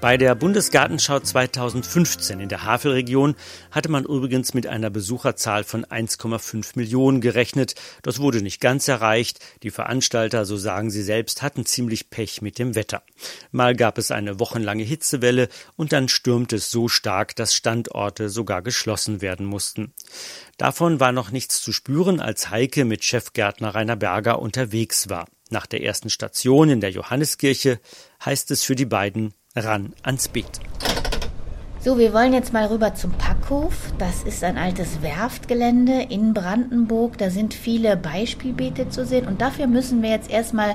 Bei 0.00 0.16
der 0.16 0.36
Bundesgartenschau 0.36 1.18
2015 1.18 2.38
in 2.38 2.48
der 2.48 2.62
Havelregion 2.62 3.34
hatte 3.72 3.90
man 3.90 4.04
übrigens 4.04 4.54
mit 4.54 4.68
einer 4.68 4.90
Besucherzahl 4.90 5.64
von 5.64 5.84
1,5 5.84 6.76
Millionen 6.76 7.20
gerechnet. 7.20 7.74
Das 8.02 8.20
wurde 8.20 8.40
nicht 8.40 8.60
ganz 8.60 8.86
erreicht. 8.86 9.40
Die 9.64 9.72
Veranstalter, 9.72 10.44
so 10.44 10.56
sagen 10.56 10.92
sie 10.92 11.02
selbst, 11.02 11.42
hatten 11.42 11.66
ziemlich 11.66 12.10
Pech 12.10 12.42
mit 12.42 12.60
dem 12.60 12.76
Wetter. 12.76 13.02
Mal 13.50 13.74
gab 13.74 13.98
es 13.98 14.12
eine 14.12 14.38
wochenlange 14.38 14.84
Hitzewelle 14.84 15.48
und 15.74 15.92
dann 15.92 16.08
stürmte 16.08 16.56
es 16.56 16.70
so 16.70 16.86
stark, 16.86 17.34
dass 17.34 17.52
Standorte 17.52 18.28
sogar 18.28 18.62
geschlossen 18.62 19.20
werden 19.20 19.46
mussten. 19.46 19.94
Davon 20.58 21.00
war 21.00 21.10
noch 21.10 21.32
nichts 21.32 21.60
zu 21.60 21.72
spüren, 21.72 22.20
als 22.20 22.50
Heike 22.50 22.84
mit 22.84 23.02
Chefgärtner 23.02 23.74
Rainer 23.74 23.96
Berger 23.96 24.38
unterwegs 24.38 25.08
war. 25.08 25.26
Nach 25.50 25.66
der 25.66 25.82
ersten 25.82 26.10
Station 26.10 26.68
in 26.68 26.80
der 26.80 26.90
Johanneskirche 26.90 27.80
heißt 28.24 28.52
es 28.52 28.62
für 28.62 28.76
die 28.76 28.84
beiden 28.84 29.34
ran 29.56 29.92
ans 30.02 30.28
Beet. 30.28 30.60
So, 31.80 31.96
wir 31.96 32.12
wollen 32.12 32.32
jetzt 32.32 32.52
mal 32.52 32.66
rüber 32.66 32.94
zum 32.94 33.12
Packhof. 33.12 33.92
Das 33.98 34.24
ist 34.24 34.42
ein 34.42 34.58
altes 34.58 35.00
Werftgelände 35.00 36.02
in 36.02 36.34
Brandenburg. 36.34 37.18
Da 37.18 37.30
sind 37.30 37.54
viele 37.54 37.96
Beispielbeete 37.96 38.88
zu 38.88 39.06
sehen. 39.06 39.26
Und 39.26 39.40
dafür 39.40 39.68
müssen 39.68 40.02
wir 40.02 40.10
jetzt 40.10 40.30
erstmal 40.30 40.74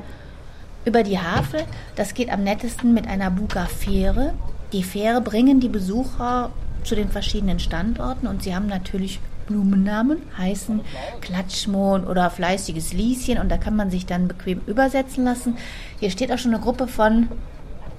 über 0.85 1.03
die 1.03 1.19
Havel. 1.19 1.65
Das 1.95 2.13
geht 2.13 2.31
am 2.31 2.43
nettesten 2.43 2.93
mit 2.93 3.07
einer 3.07 3.31
Buka-Fähre. 3.31 4.33
Die 4.71 4.83
Fähre 4.83 5.21
bringen 5.21 5.59
die 5.59 5.69
Besucher 5.69 6.51
zu 6.83 6.95
den 6.95 7.09
verschiedenen 7.09 7.59
Standorten 7.59 8.27
und 8.27 8.43
sie 8.43 8.55
haben 8.55 8.67
natürlich 8.67 9.19
Blumennamen, 9.47 10.21
heißen 10.37 10.81
Klatschmohn 11.21 12.05
oder 12.05 12.29
fleißiges 12.29 12.93
Lieschen 12.93 13.37
und 13.37 13.49
da 13.49 13.57
kann 13.57 13.75
man 13.75 13.91
sich 13.91 14.05
dann 14.05 14.27
bequem 14.27 14.61
übersetzen 14.67 15.25
lassen. 15.25 15.57
Hier 15.99 16.09
steht 16.09 16.31
auch 16.31 16.37
schon 16.37 16.53
eine 16.53 16.63
Gruppe 16.63 16.87
von 16.87 17.27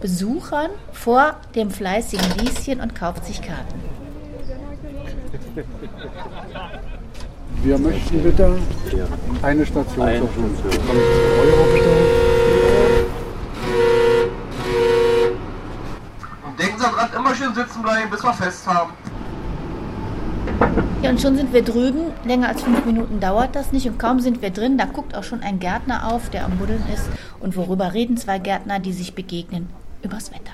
Besuchern 0.04 0.70
vor 0.92 1.34
dem 1.54 1.70
fleißigen 1.70 2.37
Lieschen 2.37 2.82
und 2.82 2.94
kauft 2.94 3.25
sich 3.25 3.40
Karten. 3.40 3.80
Wir 7.62 7.78
möchten 7.78 8.23
bitte 8.23 8.58
eine 9.40 9.64
Station 9.64 9.94
zur. 9.94 10.04
Und 16.46 16.61
denken 16.61 16.78
Sie 16.78 16.84
dran, 16.84 17.08
immer 17.16 17.34
schön 17.34 17.54
sitzen 17.54 17.80
bleiben, 17.80 18.11
bis 18.11 18.23
wir 18.23 18.34
fest 18.34 18.66
haben. 18.66 18.92
Ja, 21.00 21.08
und 21.08 21.18
schon 21.23 21.38
sind 21.38 21.54
wir 21.54 21.62
drüben. 21.62 22.12
Länger 22.26 22.49
als 22.49 22.62
fünf 22.62 22.84
Minuten 22.84 23.20
dauert 23.20 23.56
das 23.56 23.73
nicht. 23.73 23.88
Und 23.88 23.99
kaum 23.99 24.20
sind 24.20 24.42
wir 24.42 24.50
drin, 24.50 24.76
da 24.76 24.84
guckt 24.84 25.16
auch 25.16 25.25
schon 25.25 25.40
ein 25.40 25.61
Gärtner 25.61 26.12
auf, 26.12 26.28
der 26.28 26.44
am 26.44 26.58
Buddeln 26.58 26.84
ist. 26.92 27.08
Und 27.40 27.56
worüber 27.56 27.94
reden 27.94 28.18
zwei 28.18 28.38
Gärtner, 28.38 28.80
die 28.80 28.92
sich 28.92 29.14
begegnen? 29.14 29.70
Übers 30.04 30.30
Wetter. 30.30 30.52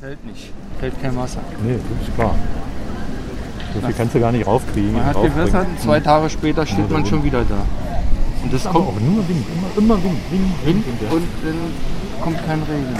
Fällt 0.00 0.24
nicht. 0.24 0.52
Fällt 0.78 1.02
kein 1.02 1.16
Wasser. 1.16 1.40
Nee, 1.64 1.74
das 1.74 2.08
ist 2.08 2.14
klar. 2.14 2.34
So 3.74 3.80
viel 3.86 3.94
kannst 3.94 4.14
du 4.14 4.20
gar 4.20 4.30
nicht 4.30 4.46
raufkriegen. 4.46 4.92
Man 4.92 5.04
hat 5.04 5.20
gewässert, 5.20 5.66
zwei 5.80 5.98
Tage 5.98 6.30
später 6.30 6.64
steht 6.64 6.88
man 6.88 7.04
schon 7.04 7.24
wieder 7.24 7.44
da. 7.44 7.66
Und 8.44 8.52
das, 8.52 8.64
kommt 8.64 8.76
auch 8.76 9.00
nur 9.00 9.28
Wind, 9.28 9.46
immer, 9.56 9.78
immer 9.78 10.02
Wind, 10.04 10.18
Wind, 10.30 10.52
Wind, 10.64 10.86
Wind 10.86 11.12
und 11.12 11.28
dann 11.44 12.22
kommt 12.22 12.46
kein 12.46 12.62
Regen. 12.62 12.96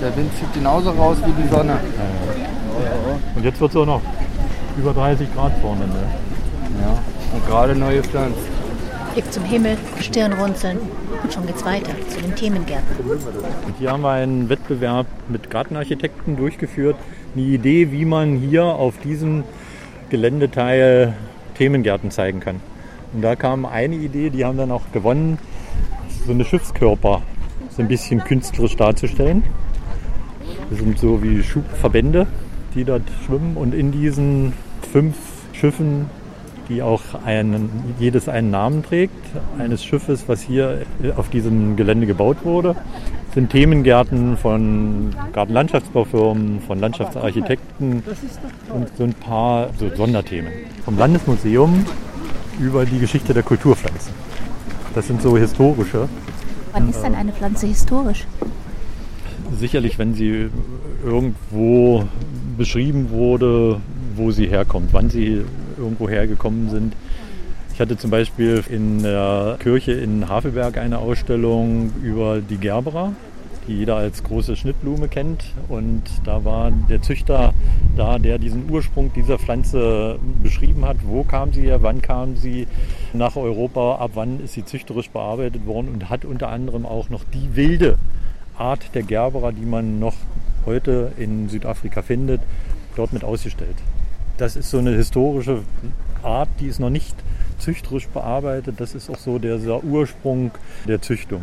Der 0.00 0.16
Wind 0.16 0.30
zieht 0.36 0.52
genauso 0.52 0.90
raus 0.90 1.16
wie 1.24 1.42
die 1.42 1.48
Sonne. 1.48 1.78
Und 3.34 3.44
jetzt 3.44 3.60
wird 3.60 3.70
es 3.70 3.76
auch 3.76 3.86
noch 3.86 4.02
über 4.76 4.92
30 4.92 5.32
Grad 5.34 5.52
vorne. 5.60 5.86
Ne? 5.86 6.02
Ja, 6.82 6.98
und 7.34 7.46
gerade 7.46 7.74
neue 7.74 8.02
Pflanzen. 8.02 8.59
Blick 9.12 9.32
zum 9.32 9.44
Himmel, 9.44 9.76
Stirnrunzeln 10.00 10.78
und 11.22 11.32
schon 11.32 11.46
geht's 11.46 11.64
weiter 11.64 11.90
zu 12.08 12.20
den 12.20 12.34
Themengärten. 12.36 12.86
Hier 13.78 13.90
haben 13.90 14.02
wir 14.02 14.10
einen 14.10 14.48
Wettbewerb 14.48 15.06
mit 15.28 15.50
Gartenarchitekten 15.50 16.36
durchgeführt. 16.36 16.96
Eine 17.34 17.44
Idee, 17.44 17.90
wie 17.92 18.04
man 18.04 18.36
hier 18.36 18.64
auf 18.64 18.98
diesem 18.98 19.44
Geländeteil 20.10 21.14
Themengärten 21.56 22.10
zeigen 22.10 22.40
kann. 22.40 22.60
Und 23.12 23.22
da 23.22 23.34
kam 23.34 23.66
eine 23.66 23.96
Idee, 23.96 24.30
die 24.30 24.44
haben 24.44 24.58
dann 24.58 24.70
auch 24.70 24.92
gewonnen, 24.92 25.38
so 26.26 26.32
eine 26.32 26.44
Schiffskörper 26.44 27.22
so 27.70 27.82
ein 27.82 27.88
bisschen 27.88 28.22
künstlerisch 28.22 28.76
darzustellen. 28.76 29.42
Das 30.70 30.78
sind 30.78 30.98
so 30.98 31.22
wie 31.22 31.42
Schubverbände, 31.42 32.26
die 32.74 32.84
dort 32.84 33.02
schwimmen 33.26 33.56
und 33.56 33.74
in 33.74 33.90
diesen 33.90 34.52
fünf 34.92 35.16
Schiffen, 35.52 36.06
die 36.70 36.82
auch 36.82 37.02
einen, 37.26 37.68
jedes 37.98 38.28
einen 38.28 38.50
Namen 38.50 38.82
trägt, 38.82 39.12
eines 39.58 39.84
Schiffes, 39.84 40.24
was 40.28 40.40
hier 40.40 40.82
auf 41.16 41.28
diesem 41.28 41.76
Gelände 41.76 42.06
gebaut 42.06 42.38
wurde, 42.44 42.76
sind 43.34 43.50
Themengärten 43.50 44.36
von 44.36 45.14
Gartenlandschaftsbaufirmen, 45.32 46.60
von 46.60 46.78
Landschaftsarchitekten 46.78 48.02
und 48.72 48.88
so 48.96 49.04
ein 49.04 49.14
paar 49.14 49.70
so 49.78 49.90
Sonderthemen. 49.94 50.52
Vom 50.84 50.96
Landesmuseum 50.96 51.84
über 52.60 52.86
die 52.86 52.98
Geschichte 52.98 53.34
der 53.34 53.42
Kulturpflanzen. 53.42 54.12
Das 54.94 55.06
sind 55.06 55.22
so 55.22 55.36
historische. 55.36 56.08
Wann 56.72 56.88
ist 56.88 57.02
denn 57.02 57.14
eine 57.14 57.32
Pflanze 57.32 57.66
historisch? 57.66 58.26
Sicherlich, 59.58 59.98
wenn 59.98 60.14
sie 60.14 60.48
irgendwo 61.04 62.04
beschrieben 62.56 63.10
wurde, 63.10 63.80
wo 64.14 64.30
sie 64.30 64.46
herkommt, 64.46 64.92
wann 64.92 65.10
sie 65.10 65.44
irgendwo 65.80 66.08
hergekommen 66.08 66.70
sind. 66.70 66.94
Ich 67.80 67.80
hatte 67.80 67.96
zum 67.96 68.10
Beispiel 68.10 68.62
in 68.68 69.02
der 69.02 69.56
Kirche 69.58 69.92
in 69.92 70.28
Havelberg 70.28 70.76
eine 70.76 70.98
Ausstellung 70.98 71.92
über 72.02 72.40
die 72.42 72.58
Gerbera, 72.58 73.14
die 73.66 73.78
jeder 73.78 73.96
als 73.96 74.22
große 74.22 74.54
Schnittblume 74.54 75.08
kennt. 75.08 75.42
Und 75.70 76.02
da 76.24 76.44
war 76.44 76.70
der 76.70 77.00
Züchter 77.00 77.54
da, 77.96 78.18
der 78.18 78.38
diesen 78.38 78.68
Ursprung 78.70 79.10
dieser 79.14 79.38
Pflanze 79.38 80.18
beschrieben 80.42 80.84
hat. 80.84 80.98
Wo 81.04 81.24
kam 81.24 81.54
sie 81.54 81.62
her, 81.62 81.82
wann 81.82 82.02
kam 82.02 82.36
sie 82.36 82.66
nach 83.14 83.36
Europa, 83.36 83.96
ab 83.96 84.10
wann 84.12 84.40
ist 84.40 84.52
sie 84.52 84.64
züchterisch 84.66 85.08
bearbeitet 85.08 85.64
worden 85.64 85.88
und 85.88 86.10
hat 86.10 86.26
unter 86.26 86.50
anderem 86.50 86.84
auch 86.84 87.08
noch 87.08 87.24
die 87.32 87.56
wilde 87.56 87.96
Art 88.58 88.94
der 88.94 89.04
Gerbera, 89.04 89.52
die 89.52 89.64
man 89.64 89.98
noch 89.98 90.16
heute 90.66 91.12
in 91.16 91.48
Südafrika 91.48 92.02
findet, 92.02 92.42
dort 92.94 93.14
mit 93.14 93.24
ausgestellt. 93.24 93.76
Das 94.40 94.56
ist 94.56 94.70
so 94.70 94.78
eine 94.78 94.92
historische 94.92 95.62
Art, 96.22 96.48
die 96.60 96.66
ist 96.66 96.80
noch 96.80 96.88
nicht 96.88 97.14
züchterisch 97.58 98.08
bearbeitet. 98.08 98.80
Das 98.80 98.94
ist 98.94 99.10
auch 99.10 99.18
so 99.18 99.38
der 99.38 99.58
Ursprung 99.84 100.50
der 100.88 101.02
Züchtung. 101.02 101.42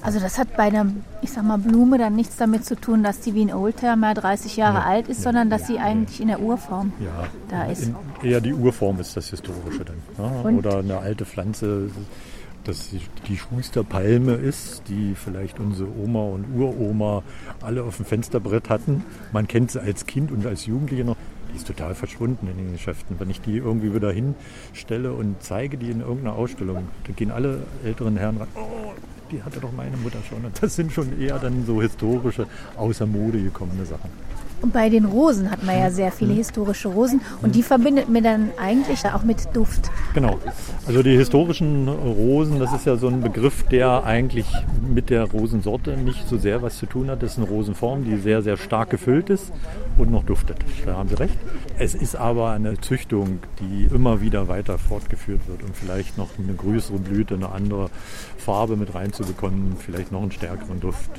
Also 0.00 0.20
das 0.20 0.38
hat 0.38 0.56
bei 0.56 0.64
einer, 0.64 0.86
ich 1.22 1.30
sag 1.32 1.42
mal, 1.42 1.58
Blume 1.58 1.98
dann 1.98 2.14
nichts 2.14 2.36
damit 2.36 2.64
zu 2.64 2.76
tun, 2.76 3.02
dass 3.02 3.18
die 3.18 3.34
wie 3.34 3.42
ein 3.42 3.52
Oldtimer 3.52 4.14
30 4.14 4.56
Jahre 4.56 4.78
nee, 4.78 4.84
alt 4.84 5.08
ist, 5.08 5.18
nee, 5.18 5.24
sondern 5.24 5.50
dass 5.50 5.66
sie 5.66 5.80
eigentlich 5.80 6.20
in 6.20 6.28
der 6.28 6.38
Urform 6.38 6.92
ja, 7.00 7.26
da 7.48 7.64
ist. 7.64 7.82
In, 7.82 7.96
eher 8.22 8.40
die 8.40 8.54
Urform 8.54 9.00
ist 9.00 9.16
das 9.16 9.28
Historische 9.30 9.84
dann. 9.84 9.96
Ja? 10.16 10.48
Oder 10.48 10.78
eine 10.78 10.98
alte 10.98 11.24
Pflanze, 11.24 11.90
dass 12.62 12.90
die 13.26 13.36
Schusterpalme 13.36 14.34
ist, 14.34 14.82
die 14.86 15.16
vielleicht 15.16 15.58
unsere 15.58 15.88
Oma 15.90 16.22
und 16.22 16.44
Uroma 16.54 17.24
alle 17.60 17.82
auf 17.82 17.96
dem 17.96 18.04
Fensterbrett 18.04 18.70
hatten. 18.70 19.02
Man 19.32 19.48
kennt 19.48 19.72
sie 19.72 19.82
als 19.82 20.06
Kind 20.06 20.30
und 20.30 20.46
als 20.46 20.66
Jugendliche 20.66 21.04
noch. 21.04 21.16
Die 21.52 21.56
ist 21.56 21.66
total 21.66 21.94
verschwunden 21.94 22.48
in 22.48 22.56
den 22.56 22.72
Geschäften. 22.72 23.18
Wenn 23.18 23.30
ich 23.30 23.40
die 23.40 23.56
irgendwie 23.56 23.94
wieder 23.94 24.12
hinstelle 24.12 25.12
und 25.12 25.42
zeige 25.42 25.76
die 25.78 25.90
in 25.90 26.00
irgendeiner 26.00 26.36
Ausstellung, 26.36 26.88
dann 27.04 27.16
gehen 27.16 27.30
alle 27.30 27.62
älteren 27.84 28.16
Herren 28.16 28.38
ran, 28.38 28.48
oh, 28.54 28.92
die 29.30 29.42
hatte 29.42 29.60
doch 29.60 29.72
meine 29.72 29.96
Mutter 29.96 30.18
schon. 30.28 30.44
Und 30.44 30.62
das 30.62 30.76
sind 30.76 30.92
schon 30.92 31.20
eher 31.20 31.38
dann 31.38 31.64
so 31.66 31.80
historische, 31.82 32.46
außer 32.76 33.06
Mode 33.06 33.42
gekommene 33.42 33.84
Sachen. 33.84 34.25
Und 34.62 34.72
bei 34.72 34.88
den 34.88 35.04
Rosen 35.04 35.50
hat 35.50 35.62
man 35.62 35.78
ja 35.78 35.90
sehr 35.90 36.10
viele 36.10 36.32
mhm. 36.32 36.38
historische 36.38 36.88
Rosen 36.88 37.20
und 37.42 37.54
die 37.54 37.62
verbindet 37.62 38.08
man 38.08 38.22
dann 38.22 38.50
eigentlich 38.56 39.04
auch 39.06 39.22
mit 39.22 39.54
Duft. 39.54 39.90
Genau. 40.14 40.38
Also 40.86 41.02
die 41.02 41.16
historischen 41.16 41.88
Rosen, 41.88 42.58
das 42.58 42.72
ist 42.72 42.86
ja 42.86 42.96
so 42.96 43.08
ein 43.08 43.20
Begriff, 43.20 43.64
der 43.64 44.04
eigentlich 44.04 44.46
mit 44.82 45.10
der 45.10 45.24
Rosensorte 45.24 45.96
nicht 45.96 46.26
so 46.28 46.38
sehr 46.38 46.62
was 46.62 46.78
zu 46.78 46.86
tun 46.86 47.10
hat. 47.10 47.22
Das 47.22 47.32
ist 47.32 47.38
eine 47.38 47.48
Rosenform, 47.48 48.04
die 48.04 48.16
sehr, 48.16 48.42
sehr 48.42 48.56
stark 48.56 48.90
gefüllt 48.90 49.30
ist 49.30 49.52
und 49.98 50.10
noch 50.10 50.24
duftet. 50.24 50.58
Da 50.84 50.94
haben 50.96 51.08
Sie 51.08 51.18
recht. 51.18 51.36
Es 51.78 51.94
ist 51.94 52.16
aber 52.16 52.50
eine 52.50 52.80
Züchtung, 52.80 53.40
die 53.60 53.94
immer 53.94 54.20
wieder 54.20 54.48
weiter 54.48 54.78
fortgeführt 54.78 55.46
wird 55.48 55.62
und 55.62 55.76
vielleicht 55.76 56.16
noch 56.16 56.30
eine 56.38 56.54
größere 56.54 56.98
Blüte, 56.98 57.34
eine 57.34 57.50
andere 57.50 57.90
Farbe 58.46 58.76
mit 58.76 58.94
reinzubekommen, 58.94 59.76
vielleicht 59.76 60.12
noch 60.12 60.22
einen 60.22 60.30
stärkeren 60.30 60.78
Duft 60.78 61.10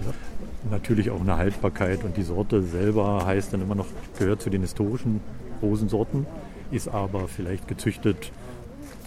natürlich 0.72 1.10
auch 1.12 1.20
eine 1.20 1.38
Haltbarkeit 1.38 2.06
und 2.06 2.16
die 2.16 2.24
Sorte 2.24 2.62
selber 2.64 3.26
heißt 3.26 3.52
dann 3.52 3.62
immer 3.62 3.76
noch, 3.76 3.88
gehört 4.18 4.42
zu 4.42 4.50
den 4.50 4.62
historischen 4.62 5.20
Rosensorten, 5.62 6.26
ist 6.72 6.88
aber 6.88 7.28
vielleicht 7.28 7.68
gezüchtet 7.68 8.32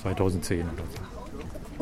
2010 0.03 0.61
oder 0.61 0.69
so. 0.95 1.03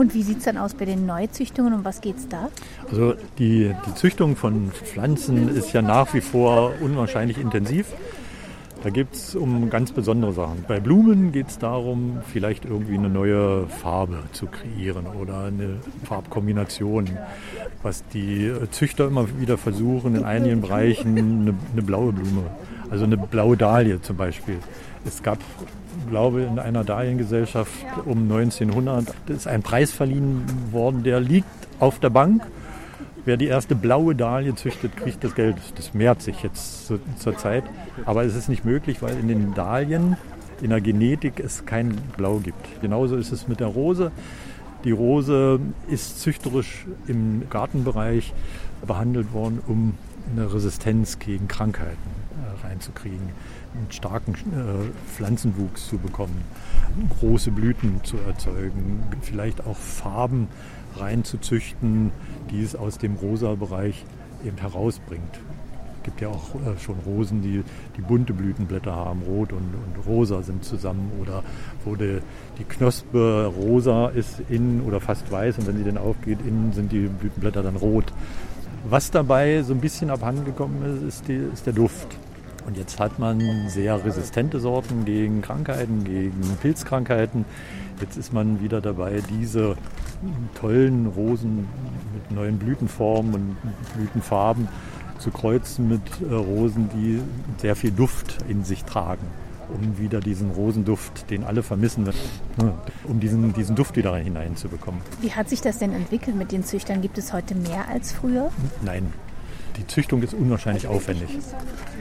Und 0.01 0.15
wie 0.15 0.23
sieht 0.23 0.39
es 0.39 0.45
dann 0.45 0.59
aus 0.59 0.75
bei 0.75 0.85
den 0.85 1.07
Neuzüchtungen? 1.07 1.75
Um 1.75 1.85
was 1.85 2.01
geht 2.01 2.19
es 2.19 2.29
da? 2.29 2.51
Also 2.89 3.15
die, 3.39 3.75
die 3.87 3.95
Züchtung 3.95 4.37
von 4.37 4.71
Pflanzen 4.71 5.49
ist 5.49 5.73
ja 5.73 5.83
nach 5.83 6.15
wie 6.15 6.21
vor 6.21 6.73
unwahrscheinlich 6.81 7.39
intensiv. 7.39 7.87
Da 8.83 8.91
geht 8.91 9.13
es 9.13 9.35
um 9.35 9.71
ganz 9.71 9.91
besondere 9.91 10.33
Sachen. 10.33 10.65
Bei 10.69 10.79
Blumen 10.79 11.33
geht 11.33 11.49
es 11.49 11.59
darum, 11.59 12.19
vielleicht 12.33 12.65
irgendwie 12.65 12.95
eine 12.95 13.09
neue 13.09 13.67
Farbe 13.67 14.19
zu 14.33 14.47
kreieren 14.47 15.07
oder 15.21 15.45
eine 15.45 15.81
Farbkombination. 16.05 17.09
Was 17.83 18.07
die 18.09 18.53
Züchter 18.71 19.09
immer 19.09 19.27
wieder 19.41 19.59
versuchen, 19.59 20.15
in 20.15 20.25
einigen 20.25 20.61
Bereichen 20.61 21.19
eine, 21.19 21.55
eine 21.73 21.83
blaue 21.83 22.13
Blume, 22.13 22.45
also 22.89 23.05
eine 23.05 23.17
blaue 23.17 23.57
Dahlie 23.57 24.01
zum 24.01 24.17
Beispiel. 24.17 24.59
Es 25.05 25.25
gab, 25.25 25.39
glaube 26.09 26.43
ich, 26.43 26.47
in 26.49 26.61
einer 26.61 26.85
Dahliengesellschaft 26.85 27.73
um 28.05 28.31
1900 28.31 29.07
ist 29.27 29.49
ein 29.49 29.63
Preis 29.63 29.91
verliehen 29.91 30.45
worden, 30.71 31.03
der 31.03 31.19
liegt 31.19 31.49
auf 31.81 31.99
der 31.99 32.11
Bank 32.11 32.43
Wer 33.29 33.37
die 33.37 33.49
erste 33.49 33.75
blaue 33.75 34.15
Dahlie 34.15 34.55
züchtet, 34.55 34.97
kriegt 34.97 35.23
das 35.23 35.35
Geld. 35.35 35.57
Das 35.77 35.93
mehrt 35.93 36.23
sich 36.23 36.43
jetzt 36.43 36.87
zur, 36.87 37.37
Zeit. 37.37 37.63
Aber 38.07 38.25
es 38.25 38.35
ist 38.35 38.49
nicht 38.49 38.65
möglich, 38.65 39.03
weil 39.03 39.19
in 39.19 39.29
den 39.29 39.53
Dahlien, 39.53 40.17
in 40.63 40.71
der 40.71 40.81
Genetik, 40.81 41.39
es 41.39 41.67
kein 41.67 41.95
Blau 42.17 42.39
gibt. 42.39 42.81
Genauso 42.81 43.17
ist 43.17 43.31
es 43.31 43.47
mit 43.47 43.61
der 43.61 43.67
Rose. 43.67 44.13
Die 44.85 44.93
Rose 44.93 45.61
ist 45.91 46.23
züchterisch 46.23 46.87
im 47.07 47.43
Gartenbereich 47.51 48.33
behandelt 48.87 49.35
worden, 49.35 49.61
um 49.67 49.93
eine 50.33 50.51
Resistenz 50.55 51.19
gegen 51.19 51.49
Krankheiten 51.49 51.99
reinzukriegen, 52.63 53.31
einen 53.75 53.91
starken 53.91 54.35
äh, 54.35 55.11
Pflanzenwuchs 55.15 55.89
zu 55.89 55.99
bekommen, 55.99 56.43
große 57.21 57.51
Blüten 57.51 58.03
zu 58.05 58.17
erzeugen, 58.27 59.03
vielleicht 59.23 59.67
auch 59.67 59.77
Farben 59.77 60.49
reinzuzüchten, 60.97 62.11
die 62.51 62.63
es 62.63 62.75
aus 62.75 62.99
dem 62.99 63.15
Rosa-Bereich 63.15 64.05
eben 64.45 64.57
herausbringt. 64.59 65.41
Es 65.99 66.05
gibt 66.05 66.21
ja 66.23 66.29
auch 66.29 66.55
äh, 66.55 66.79
schon 66.79 66.97
Rosen, 67.05 67.43
die, 67.43 67.63
die 67.97 68.01
bunte 68.01 68.33
Blütenblätter 68.33 68.95
haben, 68.95 69.23
rot 69.23 69.53
und, 69.53 69.75
und 69.75 70.07
rosa 70.07 70.43
sind 70.43 70.65
zusammen 70.65 71.13
oder 71.21 71.43
wo 71.85 71.97
die, 71.97 72.21
die 72.59 72.65
Knospe 72.65 73.53
rosa 73.55 74.09
ist 74.09 74.41
innen 74.49 74.83
oder 74.87 75.01
fast 75.01 75.31
weiß 75.31 75.59
und 75.59 75.67
wenn 75.67 75.77
sie 75.77 75.85
dann 75.85 75.99
aufgeht, 75.99 76.39
innen 76.47 76.73
sind 76.73 76.93
die 76.93 77.09
Blütenblätter 77.09 77.63
dann 77.63 77.77
rot. 77.77 78.13
Was 78.89 79.11
dabei 79.11 79.63
so 79.63 79.75
ein 79.75 79.81
bisschen 79.81 80.09
abhanden 80.09 80.45
gekommen 80.45 80.83
ist, 80.97 81.03
ist, 81.03 81.29
die, 81.29 81.35
ist 81.53 81.67
der 81.67 81.75
Duft. 81.75 82.17
Und 82.69 82.77
jetzt 82.77 83.01
hat 83.01 83.19
man 83.19 83.41
sehr 83.71 84.05
resistente 84.05 84.61
Sorten 84.61 85.07
gegen 85.07 85.41
Krankheiten, 85.41 86.05
gegen 86.05 86.39
Pilzkrankheiten. 86.61 87.47
Jetzt 87.99 88.19
ist 88.19 88.35
man 88.35 88.61
wieder 88.61 88.83
dabei, 88.83 89.23
diese 89.31 89.75
tollen 90.55 91.07
Rosen 91.07 91.67
mit 92.13 92.31
neuen 92.31 92.59
Blütenformen 92.59 93.35
und 93.35 93.57
Blütenfarben 93.97 94.69
zu 95.19 95.31
kreuzen 95.31 95.89
mit 95.89 96.03
äh, 96.21 96.35
Rosen, 96.35 96.91
die 96.91 97.23
sehr 97.57 97.75
viel 97.75 97.91
Duft 97.91 98.37
in 98.51 98.65
sich 98.65 98.85
tragen, 98.85 99.27
um 99.73 99.97
wieder 99.97 100.21
diesen 100.21 100.51
Rosenduft, 100.51 101.31
den 101.31 101.45
alle 101.45 101.63
vermissen, 101.63 102.07
äh, 102.07 102.11
um 103.05 103.19
diesen, 103.19 103.55
diesen 103.55 103.77
Duft 103.77 103.97
wieder 103.97 104.15
hineinzubekommen. 104.15 105.01
Wie 105.23 105.33
hat 105.33 105.49
sich 105.49 105.63
das 105.63 105.79
denn 105.79 105.95
entwickelt 105.95 106.37
mit 106.37 106.53
den 106.53 106.65
Züchtern? 106.65 107.01
Gibt 107.01 107.17
es 107.17 107.33
heute 107.33 107.55
mehr 107.55 107.89
als 107.89 108.13
früher? 108.13 108.51
Nein. 108.83 109.11
Die 109.79 109.87
Züchtung 109.87 110.23
ist 110.23 110.35
unwahrscheinlich 110.35 110.87
aufwendig. 110.87 111.31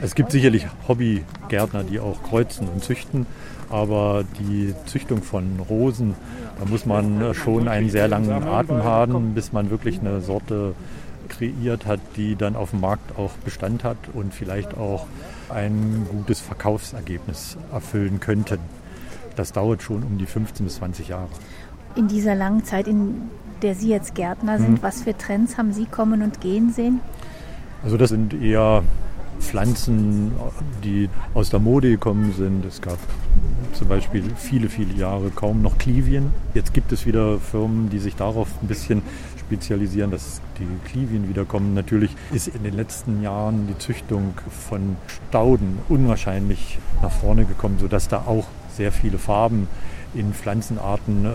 Es 0.02 0.14
gibt 0.14 0.32
sicherlich 0.32 0.66
Hobbygärtner, 0.86 1.84
die 1.84 2.00
auch 2.00 2.22
kreuzen 2.22 2.68
und 2.68 2.82
züchten, 2.82 3.26
aber 3.70 4.24
die 4.40 4.74
Züchtung 4.86 5.22
von 5.22 5.60
Rosen, 5.68 6.14
da 6.58 6.64
muss 6.66 6.86
man 6.86 7.34
schon 7.34 7.68
einen 7.68 7.90
sehr 7.90 8.08
langen 8.08 8.32
Atem 8.32 8.82
haben, 8.82 9.34
bis 9.34 9.52
man 9.52 9.70
wirklich 9.70 10.00
eine 10.00 10.20
Sorte 10.20 10.74
kreiert 11.28 11.86
hat, 11.86 12.00
die 12.16 12.36
dann 12.36 12.56
auf 12.56 12.70
dem 12.70 12.80
Markt 12.80 13.18
auch 13.18 13.32
Bestand 13.44 13.84
hat 13.84 13.98
und 14.14 14.34
vielleicht 14.34 14.76
auch 14.76 15.06
ein 15.50 16.06
gutes 16.10 16.40
Verkaufsergebnis 16.40 17.56
erfüllen 17.72 18.20
könnten. 18.20 18.58
Das 19.36 19.52
dauert 19.52 19.82
schon 19.82 20.02
um 20.02 20.18
die 20.18 20.26
15 20.26 20.66
bis 20.66 20.76
20 20.76 21.08
Jahre. 21.08 21.28
In 21.94 22.08
dieser 22.08 22.34
langen 22.34 22.64
Zeit, 22.64 22.88
in 22.88 23.30
der 23.62 23.74
Sie 23.74 23.88
jetzt 23.88 24.14
Gärtner 24.14 24.58
sind, 24.58 24.76
hm. 24.76 24.82
was 24.82 25.02
für 25.02 25.16
Trends 25.16 25.58
haben 25.58 25.72
Sie 25.72 25.84
kommen 25.84 26.22
und 26.22 26.40
gehen 26.40 26.72
sehen? 26.72 27.00
Also 27.82 27.96
das 27.96 28.10
sind 28.10 28.34
eher 28.34 28.82
Pflanzen, 29.40 30.32
die 30.82 31.08
aus 31.34 31.50
der 31.50 31.60
Mode 31.60 31.90
gekommen 31.90 32.34
sind. 32.36 32.64
Es 32.64 32.80
gab 32.80 32.98
zum 33.72 33.88
Beispiel 33.88 34.24
viele, 34.36 34.68
viele 34.68 34.94
Jahre 34.94 35.30
kaum 35.30 35.62
noch 35.62 35.78
Clivien. 35.78 36.32
Jetzt 36.54 36.74
gibt 36.74 36.92
es 36.92 37.06
wieder 37.06 37.38
Firmen, 37.38 37.88
die 37.88 37.98
sich 37.98 38.16
darauf 38.16 38.48
ein 38.62 38.68
bisschen 38.68 39.02
spezialisieren, 39.38 40.10
dass 40.10 40.40
die 40.58 40.66
Clivien 40.90 41.28
wiederkommen. 41.28 41.74
Natürlich 41.74 42.10
ist 42.32 42.48
in 42.48 42.64
den 42.64 42.74
letzten 42.74 43.22
Jahren 43.22 43.68
die 43.68 43.78
Züchtung 43.78 44.34
von 44.68 44.96
Stauden 45.28 45.78
unwahrscheinlich 45.88 46.78
nach 47.00 47.12
vorne 47.12 47.44
gekommen, 47.44 47.78
sodass 47.78 48.08
da 48.08 48.24
auch 48.26 48.46
sehr 48.76 48.92
viele 48.92 49.18
Farben 49.18 49.68
in 50.14 50.32
Pflanzenarten 50.32 51.24
äh, 51.24 51.28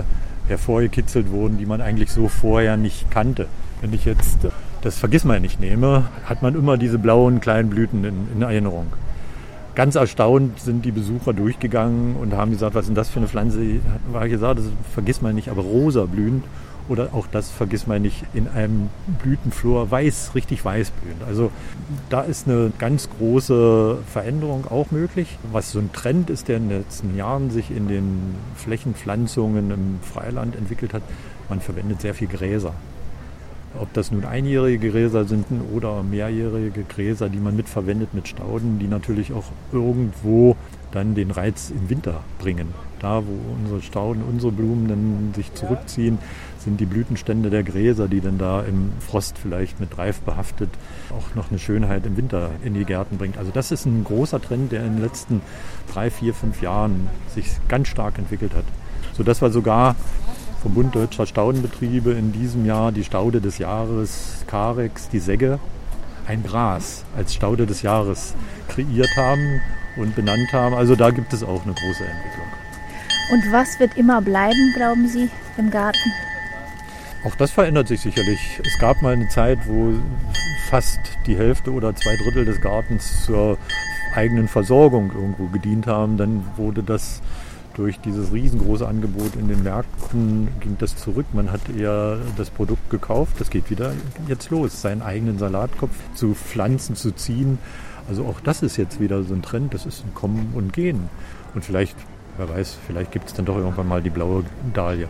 hervorgekitzelt 0.47 1.31
wurden, 1.31 1.57
die 1.57 1.65
man 1.65 1.81
eigentlich 1.81 2.11
so 2.11 2.27
vorher 2.27 2.77
nicht 2.77 3.09
kannte. 3.11 3.47
Wenn 3.81 3.93
ich 3.93 4.05
jetzt 4.05 4.39
das 4.83 4.97
Vergissmal 4.97 5.39
nicht 5.39 5.59
nehme, 5.59 6.05
hat 6.25 6.41
man 6.41 6.55
immer 6.55 6.77
diese 6.77 6.99
blauen 6.99 7.39
kleinen 7.39 7.69
Blüten 7.69 8.03
in, 8.03 8.27
in 8.35 8.41
Erinnerung. 8.41 8.87
Ganz 9.75 9.95
erstaunt 9.95 10.59
sind 10.59 10.85
die 10.85 10.91
Besucher 10.91 11.33
durchgegangen 11.33 12.15
und 12.17 12.33
haben 12.33 12.51
gesagt, 12.51 12.75
was 12.75 12.81
ist 12.81 12.89
denn 12.89 12.95
das 12.95 13.09
für 13.09 13.19
eine 13.19 13.27
Pflanze? 13.27 13.59
War 14.11 14.29
gesagt, 14.29 14.59
das 14.59 14.65
vergiss 14.93 15.21
mal 15.21 15.33
nicht, 15.33 15.49
aber 15.49 15.63
rosa 15.63 16.05
blühend 16.05 16.43
oder 16.89 17.09
auch 17.13 17.27
das, 17.27 17.49
vergiss 17.49 17.87
mal 17.87 17.99
nicht, 17.99 18.25
in 18.33 18.47
einem 18.49 18.89
Blütenflor 19.23 19.89
weiß, 19.89 20.31
richtig 20.35 20.63
weiß 20.63 20.91
blühend. 20.91 21.23
Also 21.25 21.49
da 22.09 22.21
ist 22.21 22.47
eine 22.47 22.71
ganz 22.77 23.09
große 23.09 23.99
Veränderung 24.11 24.65
auch 24.69 24.91
möglich. 24.91 25.39
Was 25.51 25.71
so 25.71 25.79
ein 25.79 25.91
Trend 25.93 26.29
ist, 26.29 26.49
der 26.49 26.57
in 26.57 26.67
den 26.69 26.79
letzten 26.79 27.15
Jahren 27.15 27.51
sich 27.51 27.71
in 27.71 27.87
den 27.87 28.35
Flächenpflanzungen 28.57 29.71
im 29.71 29.99
Freiland 30.01 30.55
entwickelt 30.57 30.93
hat, 30.93 31.03
man 31.47 31.61
verwendet 31.61 32.01
sehr 32.01 32.13
viel 32.13 32.27
Gräser. 32.27 32.73
Ob 33.79 33.91
das 33.93 34.11
nun 34.11 34.23
einjährige 34.23 34.91
Gräser 34.91 35.25
sind 35.25 35.45
oder 35.73 36.03
mehrjährige 36.03 36.83
Gräser, 36.83 37.29
die 37.29 37.39
man 37.39 37.55
mitverwendet 37.55 38.13
mit 38.13 38.27
Stauden, 38.27 38.77
die 38.79 38.87
natürlich 38.87 39.33
auch 39.33 39.45
irgendwo 39.71 40.55
dann 40.91 41.15
den 41.15 41.31
Reiz 41.31 41.71
im 41.71 41.89
Winter 41.89 42.23
bringen. 42.37 42.67
Da, 42.99 43.23
wo 43.25 43.31
unsere 43.59 43.81
Stauden, 43.81 44.21
unsere 44.23 44.51
Blumen 44.51 44.87
dann 44.87 45.33
sich 45.35 45.53
zurückziehen, 45.53 46.19
sind 46.59 46.79
die 46.79 46.85
Blütenstände 46.85 47.49
der 47.49 47.63
Gräser, 47.63 48.07
die 48.07 48.21
dann 48.21 48.37
da 48.37 48.61
im 48.61 48.91
Frost 48.99 49.37
vielleicht 49.37 49.79
mit 49.79 49.97
Reif 49.97 50.21
behaftet 50.21 50.69
auch 51.09 51.35
noch 51.35 51.49
eine 51.49 51.59
Schönheit 51.59 52.05
im 52.05 52.15
Winter 52.15 52.51
in 52.63 52.73
die 52.73 52.85
Gärten 52.85 53.17
bringt. 53.17 53.37
Also 53.37 53.51
das 53.51 53.71
ist 53.71 53.85
ein 53.85 54.03
großer 54.03 54.41
Trend, 54.41 54.71
der 54.71 54.85
in 54.85 54.93
den 54.93 55.01
letzten 55.01 55.41
drei, 55.91 56.09
vier, 56.09 56.33
fünf 56.33 56.61
Jahren 56.61 57.09
sich 57.33 57.47
ganz 57.67 57.87
stark 57.87 58.17
entwickelt 58.17 58.53
hat. 58.55 58.65
Sodass 59.13 59.41
wir 59.41 59.49
sogar 59.49 59.95
vom 60.63 60.73
Bund 60.73 60.95
Deutscher 60.95 61.25
Staudenbetriebe 61.25 62.13
in 62.13 62.31
diesem 62.31 62.65
Jahr 62.65 62.93
die 62.93 63.03
Staude 63.03 63.41
des 63.41 63.57
Jahres 63.57 64.45
Carex, 64.47 65.09
die 65.09 65.19
Segge, 65.19 65.59
ein 66.25 66.41
Gras 66.41 67.03
als 67.17 67.33
Staude 67.33 67.65
des 67.65 67.81
Jahres 67.81 68.33
kreiert 68.69 69.13
haben 69.17 69.61
und 69.97 70.15
benannt 70.15 70.53
haben. 70.53 70.73
Also 70.73 70.95
da 70.95 71.11
gibt 71.11 71.33
es 71.33 71.43
auch 71.43 71.65
eine 71.65 71.73
große 71.73 72.05
Entwicklung. 72.05 72.47
Und 73.31 73.51
was 73.51 73.77
wird 73.81 73.97
immer 73.97 74.21
bleiben, 74.21 74.73
glauben 74.73 75.09
Sie, 75.09 75.29
im 75.57 75.69
Garten? 75.69 76.11
Auch 77.25 77.35
das 77.35 77.51
verändert 77.51 77.89
sich 77.89 77.99
sicherlich. 77.99 78.61
Es 78.63 78.79
gab 78.79 79.01
mal 79.01 79.13
eine 79.13 79.27
Zeit, 79.27 79.59
wo 79.67 79.93
fast 80.69 80.99
die 81.27 81.37
Hälfte 81.37 81.71
oder 81.71 81.93
zwei 81.93 82.15
Drittel 82.15 82.45
des 82.45 82.61
Gartens 82.61 83.25
zur 83.25 83.57
eigenen 84.15 84.47
Versorgung 84.47 85.11
irgendwo 85.13 85.47
gedient 85.47 85.87
haben. 85.87 86.15
Dann 86.15 86.45
wurde 86.55 86.83
das 86.83 87.21
durch 87.75 87.99
dieses 87.99 88.31
riesengroße 88.31 88.87
Angebot 88.87 89.35
in 89.35 89.47
den 89.47 89.63
Märkten 89.63 90.47
ging 90.59 90.77
das 90.79 90.95
zurück. 90.95 91.25
Man 91.33 91.51
hat 91.51 91.61
eher 91.75 92.19
das 92.37 92.49
Produkt 92.49 92.89
gekauft. 92.89 93.33
Das 93.39 93.49
geht 93.49 93.69
wieder 93.69 93.93
jetzt 94.27 94.49
los, 94.51 94.81
seinen 94.81 95.01
eigenen 95.01 95.39
Salatkopf 95.39 95.95
zu 96.13 96.35
pflanzen, 96.35 96.95
zu 96.95 97.11
ziehen. 97.11 97.57
Also 98.07 98.25
auch 98.25 98.39
das 98.41 98.61
ist 98.61 98.77
jetzt 98.77 98.99
wieder 98.99 99.23
so 99.23 99.33
ein 99.33 99.41
Trend. 99.41 99.73
Das 99.73 99.85
ist 99.85 100.05
ein 100.05 100.13
Kommen 100.13 100.53
und 100.55 100.73
Gehen. 100.73 101.09
Und 101.55 101.65
vielleicht, 101.65 101.95
wer 102.37 102.49
weiß, 102.49 102.77
vielleicht 102.85 103.11
gibt 103.11 103.27
es 103.27 103.33
dann 103.33 103.45
doch 103.45 103.57
irgendwann 103.57 103.87
mal 103.87 104.01
die 104.01 104.11
blaue 104.11 104.43
Dahlia. 104.73 105.07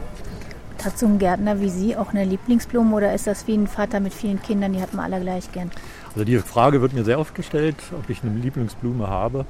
Hat 0.83 0.99
so 0.99 1.05
ein 1.05 1.17
Gärtner 1.17 1.61
wie 1.61 1.69
Sie 1.69 1.95
auch 1.95 2.09
eine 2.09 2.25
Lieblingsblume 2.25 2.93
oder 2.93 3.13
ist 3.13 3.25
das 3.25 3.47
wie 3.47 3.55
ein 3.55 3.67
Vater 3.67 4.01
mit 4.01 4.13
vielen 4.13 4.41
Kindern, 4.41 4.73
die 4.73 4.81
hat 4.81 4.93
man 4.93 5.05
alle 5.13 5.21
gleich 5.21 5.49
gern? 5.53 5.71
Also 6.13 6.25
die 6.25 6.37
Frage 6.39 6.81
wird 6.81 6.91
mir 6.91 7.05
sehr 7.05 7.19
oft 7.19 7.33
gestellt, 7.35 7.77
ob 7.97 8.09
ich 8.09 8.21
eine 8.21 8.37
Lieblingsblume 8.37 9.07
habe. 9.07 9.45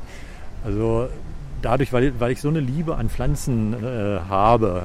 Also 0.63 1.07
dadurch, 1.63 1.91
weil, 1.93 2.19
weil 2.19 2.31
ich 2.31 2.41
so 2.41 2.49
eine 2.49 2.59
Liebe 2.59 2.95
an 2.95 3.09
Pflanzen 3.09 3.73
äh, 3.73 4.19
habe, 4.29 4.83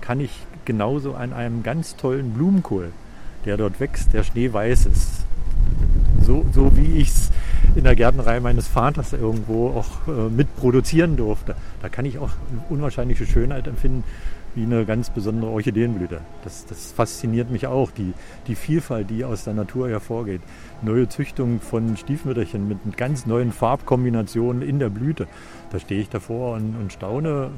kann 0.00 0.20
ich 0.20 0.30
genauso 0.64 1.14
an 1.14 1.32
einem 1.32 1.62
ganz 1.62 1.96
tollen 1.96 2.32
Blumenkohl, 2.32 2.90
der 3.44 3.56
dort 3.56 3.80
wächst, 3.80 4.14
der 4.14 4.22
schneeweiß 4.22 4.86
ist, 4.86 5.26
so, 6.22 6.46
so 6.52 6.76
wie 6.76 6.96
ich 6.98 7.08
es 7.08 7.30
in 7.74 7.84
der 7.84 7.96
Gärtnerei 7.96 8.40
meines 8.40 8.68
Vaters 8.68 9.12
irgendwo 9.12 9.68
auch 9.68 10.08
äh, 10.08 10.30
mitproduzieren 10.30 11.16
durfte, 11.16 11.56
da 11.82 11.88
kann 11.88 12.04
ich 12.04 12.18
auch 12.18 12.30
unwahrscheinliche 12.70 13.26
Schönheit 13.26 13.66
empfinden, 13.66 14.04
wie 14.54 14.62
eine 14.64 14.84
ganz 14.84 15.10
besondere 15.10 15.50
Orchideenblüte. 15.50 16.20
Das, 16.42 16.66
das 16.66 16.92
fasziniert 16.92 17.50
mich 17.50 17.66
auch, 17.66 17.90
die, 17.90 18.12
die 18.46 18.54
Vielfalt, 18.54 19.10
die 19.10 19.24
aus 19.24 19.44
der 19.44 19.54
Natur 19.54 19.88
hervorgeht. 19.88 20.40
Neue 20.82 21.08
Züchtung 21.08 21.60
von 21.60 21.96
Stiefmütterchen 21.96 22.68
mit 22.68 22.96
ganz 22.96 23.26
neuen 23.26 23.52
Farbkombinationen 23.52 24.62
in 24.62 24.78
der 24.78 24.90
Blüte. 24.90 25.26
Da 25.70 25.78
stehe 25.78 26.00
ich 26.00 26.08
davor 26.08 26.54
und, 26.54 26.76
und 26.76 26.92
staune, 26.92 27.50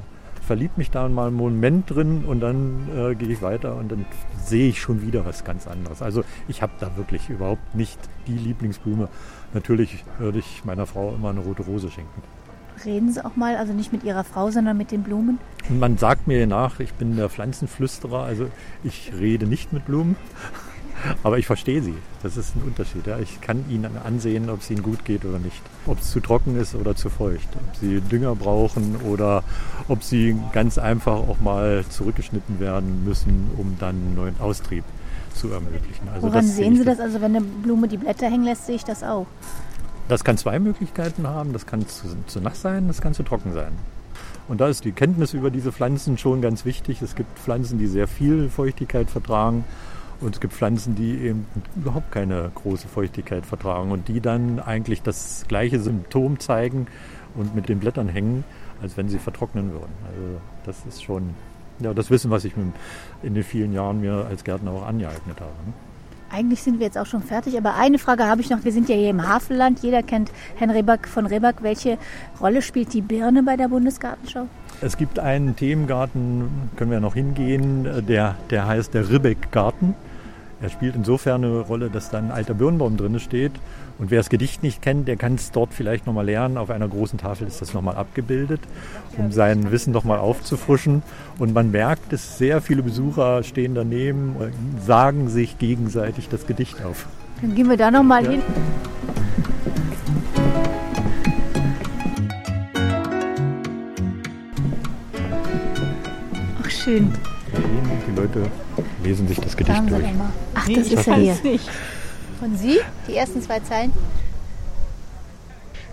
verliebe 0.47 0.73
mich 0.77 0.89
da 0.91 1.07
mal 1.09 1.27
einen 1.27 1.35
Moment 1.35 1.89
drin 1.89 2.23
und 2.25 2.39
dann 2.39 2.87
äh, 2.95 3.15
gehe 3.15 3.27
ich 3.27 3.41
weiter 3.41 3.75
und 3.75 3.91
dann 3.91 4.05
sehe 4.43 4.69
ich 4.69 4.79
schon 4.79 5.01
wieder 5.01 5.25
was 5.25 5.43
ganz 5.43 5.67
anderes. 5.67 6.01
Also 6.01 6.23
ich 6.47 6.61
habe 6.61 6.71
da 6.79 6.95
wirklich 6.95 7.29
überhaupt 7.29 7.75
nicht 7.75 7.99
die 8.27 8.37
Lieblingsblume. 8.37 9.09
Natürlich 9.53 10.05
würde 10.19 10.39
ich 10.39 10.63
meiner 10.63 10.85
Frau 10.85 11.13
immer 11.13 11.29
eine 11.29 11.41
rote 11.41 11.63
Rose 11.63 11.91
schenken. 11.91 12.21
Reden 12.85 13.11
Sie 13.11 13.23
auch 13.23 13.35
mal, 13.35 13.55
also 13.55 13.73
nicht 13.73 13.91
mit 13.91 14.03
Ihrer 14.03 14.23
Frau, 14.23 14.51
sondern 14.51 14.77
mit 14.77 14.91
den 14.91 15.03
Blumen? 15.03 15.39
Man 15.69 15.97
sagt 15.97 16.27
mir 16.27 16.45
nach, 16.47 16.79
ich 16.79 16.93
bin 16.93 17.15
der 17.15 17.29
Pflanzenflüsterer, 17.29 18.23
also 18.23 18.49
ich 18.83 19.11
rede 19.17 19.47
nicht 19.47 19.73
mit 19.73 19.85
Blumen, 19.85 20.15
aber 21.23 21.37
ich 21.37 21.45
verstehe 21.45 21.81
sie. 21.81 21.95
Das 22.23 22.37
ist 22.37 22.55
ein 22.55 22.63
Unterschied. 22.63 23.07
Ja. 23.07 23.19
Ich 23.19 23.41
kann 23.41 23.65
ihnen 23.69 23.97
ansehen, 23.97 24.49
ob 24.49 24.61
es 24.61 24.69
ihnen 24.69 24.83
gut 24.83 25.05
geht 25.05 25.25
oder 25.25 25.39
nicht. 25.39 25.61
Ob 25.85 25.99
es 25.99 26.11
zu 26.11 26.19
trocken 26.19 26.59
ist 26.59 26.75
oder 26.75 26.95
zu 26.95 27.09
feucht. 27.09 27.47
Ob 27.55 27.75
sie 27.75 28.01
Dünger 28.01 28.35
brauchen 28.35 28.95
oder 28.97 29.43
ob 29.87 30.03
sie 30.03 30.35
ganz 30.53 30.77
einfach 30.77 31.15
auch 31.15 31.39
mal 31.39 31.85
zurückgeschnitten 31.89 32.59
werden 32.59 33.03
müssen, 33.05 33.51
um 33.57 33.77
dann 33.79 33.95
einen 33.95 34.15
neuen 34.15 34.39
Austrieb 34.39 34.83
zu 35.33 35.51
ermöglichen. 35.51 36.07
Also 36.13 36.27
Woran 36.27 36.45
sehen 36.45 36.75
Sie 36.75 36.83
das? 36.83 36.99
Also 36.99 37.21
wenn 37.21 37.35
eine 37.35 37.41
Blume 37.41 37.87
die 37.87 37.97
Blätter 37.97 38.29
hängen 38.29 38.43
lässt, 38.43 38.65
sehe 38.65 38.75
ich 38.75 38.83
das 38.83 39.03
auch. 39.03 39.27
Das 40.07 40.23
kann 40.23 40.37
zwei 40.37 40.59
Möglichkeiten 40.59 41.27
haben. 41.27 41.53
Das 41.53 41.65
kann 41.65 41.85
zu, 41.87 42.07
zu 42.27 42.39
nass 42.39 42.61
sein, 42.61 42.87
das 42.87 43.01
kann 43.01 43.13
zu 43.13 43.23
trocken 43.23 43.53
sein. 43.53 43.73
Und 44.47 44.61
da 44.61 44.69
ist 44.69 44.85
die 44.85 44.93
Kenntnis 44.93 45.33
über 45.33 45.51
diese 45.51 45.71
Pflanzen 45.71 46.17
schon 46.17 46.41
ganz 46.41 46.63
wichtig. 46.63 47.01
Es 47.01 47.15
gibt 47.15 47.37
Pflanzen, 47.37 47.77
die 47.77 47.87
sehr 47.87 48.07
viel 48.07 48.49
Feuchtigkeit 48.49 49.09
vertragen 49.09 49.65
und 50.21 50.35
es 50.35 50.41
gibt 50.41 50.53
Pflanzen, 50.53 50.95
die 50.95 51.17
eben 51.17 51.45
überhaupt 51.75 52.11
keine 52.11 52.49
große 52.55 52.87
Feuchtigkeit 52.87 53.45
vertragen 53.45 53.91
und 53.91 54.07
die 54.07 54.21
dann 54.21 54.59
eigentlich 54.59 55.01
das 55.01 55.45
gleiche 55.47 55.79
Symptom 55.79 56.39
zeigen 56.39 56.87
und 57.35 57.55
mit 57.55 57.67
den 57.67 57.79
Blättern 57.79 58.07
hängen, 58.07 58.43
als 58.81 58.95
wenn 58.95 59.09
sie 59.09 59.19
vertrocknen 59.19 59.71
würden. 59.71 59.91
Also 60.07 60.41
das 60.65 60.77
ist 60.87 61.03
schon 61.03 61.35
ja, 61.79 61.93
das 61.93 62.09
Wissen, 62.09 62.31
was 62.31 62.45
ich 62.45 62.53
in 63.21 63.33
den 63.33 63.43
vielen 63.43 63.73
Jahren 63.73 64.01
mir 64.01 64.25
als 64.27 64.43
Gärtner 64.43 64.71
auch 64.71 64.87
angeeignet 64.87 65.39
habe. 65.39 65.51
Eigentlich 66.29 66.61
sind 66.61 66.79
wir 66.79 66.85
jetzt 66.85 66.97
auch 66.97 67.05
schon 67.05 67.23
fertig, 67.23 67.57
aber 67.57 67.75
eine 67.75 67.99
Frage 67.99 68.25
habe 68.25 68.41
ich 68.41 68.49
noch. 68.49 68.63
Wir 68.63 68.71
sind 68.71 68.89
ja 68.89 68.95
hier 68.95 69.09
im 69.09 69.27
Havelland. 69.27 69.79
Jeder 69.79 70.03
kennt 70.03 70.31
Herrn 70.57 70.71
Reback 70.71 71.07
von 71.07 71.25
Reback. 71.25 71.57
Welche 71.61 71.97
Rolle 72.41 72.61
spielt 72.61 72.93
die 72.93 73.01
Birne 73.01 73.43
bei 73.43 73.55
der 73.55 73.69
Bundesgartenschau? 73.69 74.47
Es 74.81 74.97
gibt 74.97 75.19
einen 75.19 75.55
Themengarten, 75.55 76.69
können 76.75 76.91
wir 76.91 76.99
noch 76.99 77.15
hingehen, 77.15 78.05
der, 78.07 78.35
der 78.49 78.67
heißt 78.67 78.93
der 78.93 79.09
Ribbeck-Garten. 79.09 79.95
Er 80.61 80.69
spielt 80.69 80.95
insofern 80.95 81.43
eine 81.43 81.59
Rolle, 81.59 81.89
dass 81.89 82.09
da 82.09 82.17
ein 82.17 82.31
alter 82.31 82.53
Birnbaum 82.53 82.97
drin 82.97 83.19
steht. 83.19 83.53
Und 83.99 84.11
wer 84.11 84.19
das 84.19 84.29
Gedicht 84.29 84.61
nicht 84.61 84.81
kennt, 84.81 85.07
der 85.07 85.15
kann 85.15 85.35
es 85.35 85.51
dort 85.51 85.73
vielleicht 85.73 86.05
nochmal 86.05 86.25
lernen. 86.25 86.57
Auf 86.57 86.69
einer 86.69 86.87
großen 86.87 87.17
Tafel 87.17 87.47
ist 87.47 87.61
das 87.61 87.73
nochmal 87.73 87.95
abgebildet, 87.95 88.61
um 89.17 89.31
sein 89.31 89.71
Wissen 89.71 89.91
nochmal 89.91 90.19
aufzufrischen. 90.19 91.01
Und 91.39 91.53
man 91.53 91.71
merkt, 91.71 92.13
dass 92.13 92.37
sehr 92.37 92.61
viele 92.61 92.83
Besucher 92.83 93.41
stehen 93.43 93.73
daneben 93.73 94.35
und 94.37 94.53
sagen 94.85 95.29
sich 95.29 95.57
gegenseitig 95.57 96.29
das 96.29 96.45
Gedicht 96.45 96.83
auf. 96.83 97.07
Dann 97.41 97.55
gehen 97.55 97.69
wir 97.69 97.77
da 97.77 97.89
noch 97.89 98.03
mal 98.03 98.23
ja. 98.23 98.31
hin. 98.31 98.41
Ach, 106.63 106.69
schön. 106.69 107.13
Die 108.07 108.15
Leute 108.15 108.43
lesen 109.03 109.27
sich 109.27 109.39
das 109.39 109.57
Gedicht 109.57 109.89
durch. 109.89 110.05
Ach, 110.53 110.67
das 110.67 110.91
ist 110.91 111.05
ja 111.07 111.15
hier. 111.15 111.35
Nicht. 111.43 111.69
Und 112.41 112.57
Sie? 112.57 112.79
Die 113.07 113.15
ersten 113.15 113.41
zwei 113.41 113.59
Zeilen? 113.59 113.91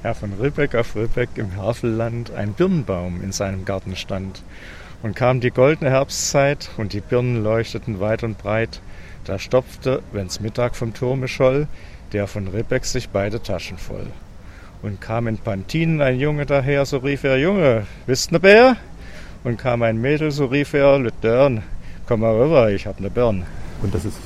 Ja, 0.03 0.13
von 0.13 0.35
Ribbeck 0.35 0.75
auf 0.75 0.95
Ribbeck 0.95 1.31
im 1.37 1.57
Havelland 1.57 2.31
ein 2.31 2.53
Birnbaum 2.53 3.23
in 3.23 3.33
seinem 3.33 3.65
Garten 3.65 3.97
stand. 3.97 4.43
Und 5.03 5.17
kam 5.17 5.41
die 5.41 5.51
goldene 5.51 5.91
Herbstzeit 5.91 6.71
und 6.77 6.93
die 6.93 7.01
Birnen 7.01 7.43
leuchteten 7.43 8.01
weit 8.01 8.23
und 8.23 8.37
breit. 8.37 8.81
Da 9.25 9.39
stopfte, 9.39 10.03
wenn's 10.13 10.41
Mittag 10.41 10.77
vom 10.77 10.93
Turme 10.93 11.29
scholl, 11.29 11.67
der 12.13 12.27
von 12.27 12.49
Ribbeck 12.49 12.85
sich 12.85 13.09
beide 13.09 13.43
Taschen 13.43 13.79
voll. 13.79 14.07
Und 14.83 15.01
kam 15.01 15.27
in 15.27 15.39
Pantinen 15.39 16.03
ein 16.03 16.21
Junge 16.21 16.45
daher, 16.45 16.85
so 16.85 16.99
rief 16.99 17.25
er, 17.25 17.39
Junge, 17.39 17.87
bist 18.07 18.33
ne 18.33 18.41
Bär? 18.41 18.77
Und 19.43 19.57
kam 19.59 19.83
ein 19.83 20.01
Mädel, 20.01 20.31
so 20.31 20.47
rief 20.47 20.75
er, 20.75 20.99
Lüttern, 20.99 21.63
komm 22.07 22.21
mal 22.21 22.35
rüber, 22.35 22.71
ich 22.71 22.87
hab 22.87 23.01
ne 23.01 23.09
Birn. 23.09 23.45
Und 23.83 23.95
das 23.95 24.05
ist 24.05 24.19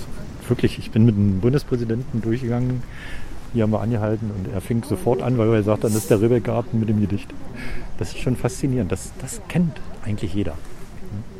wirklich, 0.50 0.78
ich 0.78 0.90
bin 0.90 1.04
mit 1.04 1.16
dem 1.16 1.40
Bundespräsidenten 1.40 2.20
durchgegangen, 2.22 2.82
hier 3.52 3.62
haben 3.62 3.72
wir 3.72 3.80
angehalten 3.80 4.30
und 4.30 4.52
er 4.52 4.60
fing 4.60 4.82
sofort 4.84 5.22
an, 5.22 5.38
weil 5.38 5.52
er 5.52 5.62
sagt, 5.62 5.84
dann 5.84 5.94
ist 5.94 6.10
der 6.10 6.20
Ribbeck-Garten 6.20 6.78
mit 6.78 6.88
dem 6.88 7.00
Gedicht. 7.00 7.30
Das 7.96 8.10
ist 8.10 8.18
schon 8.18 8.36
faszinierend. 8.36 8.92
Das, 8.92 9.12
das 9.20 9.40
kennt 9.48 9.80
eigentlich 10.04 10.34
jeder. 10.34 10.52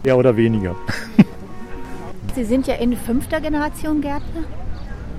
Mehr 0.05 0.17
oder 0.17 0.37
weniger. 0.37 0.75
Sie 2.35 2.45
sind 2.45 2.67
ja 2.67 2.77
in 2.77 2.97
fünfter 2.97 3.41
Generation 3.41 4.01
Gärtner? 4.01 4.45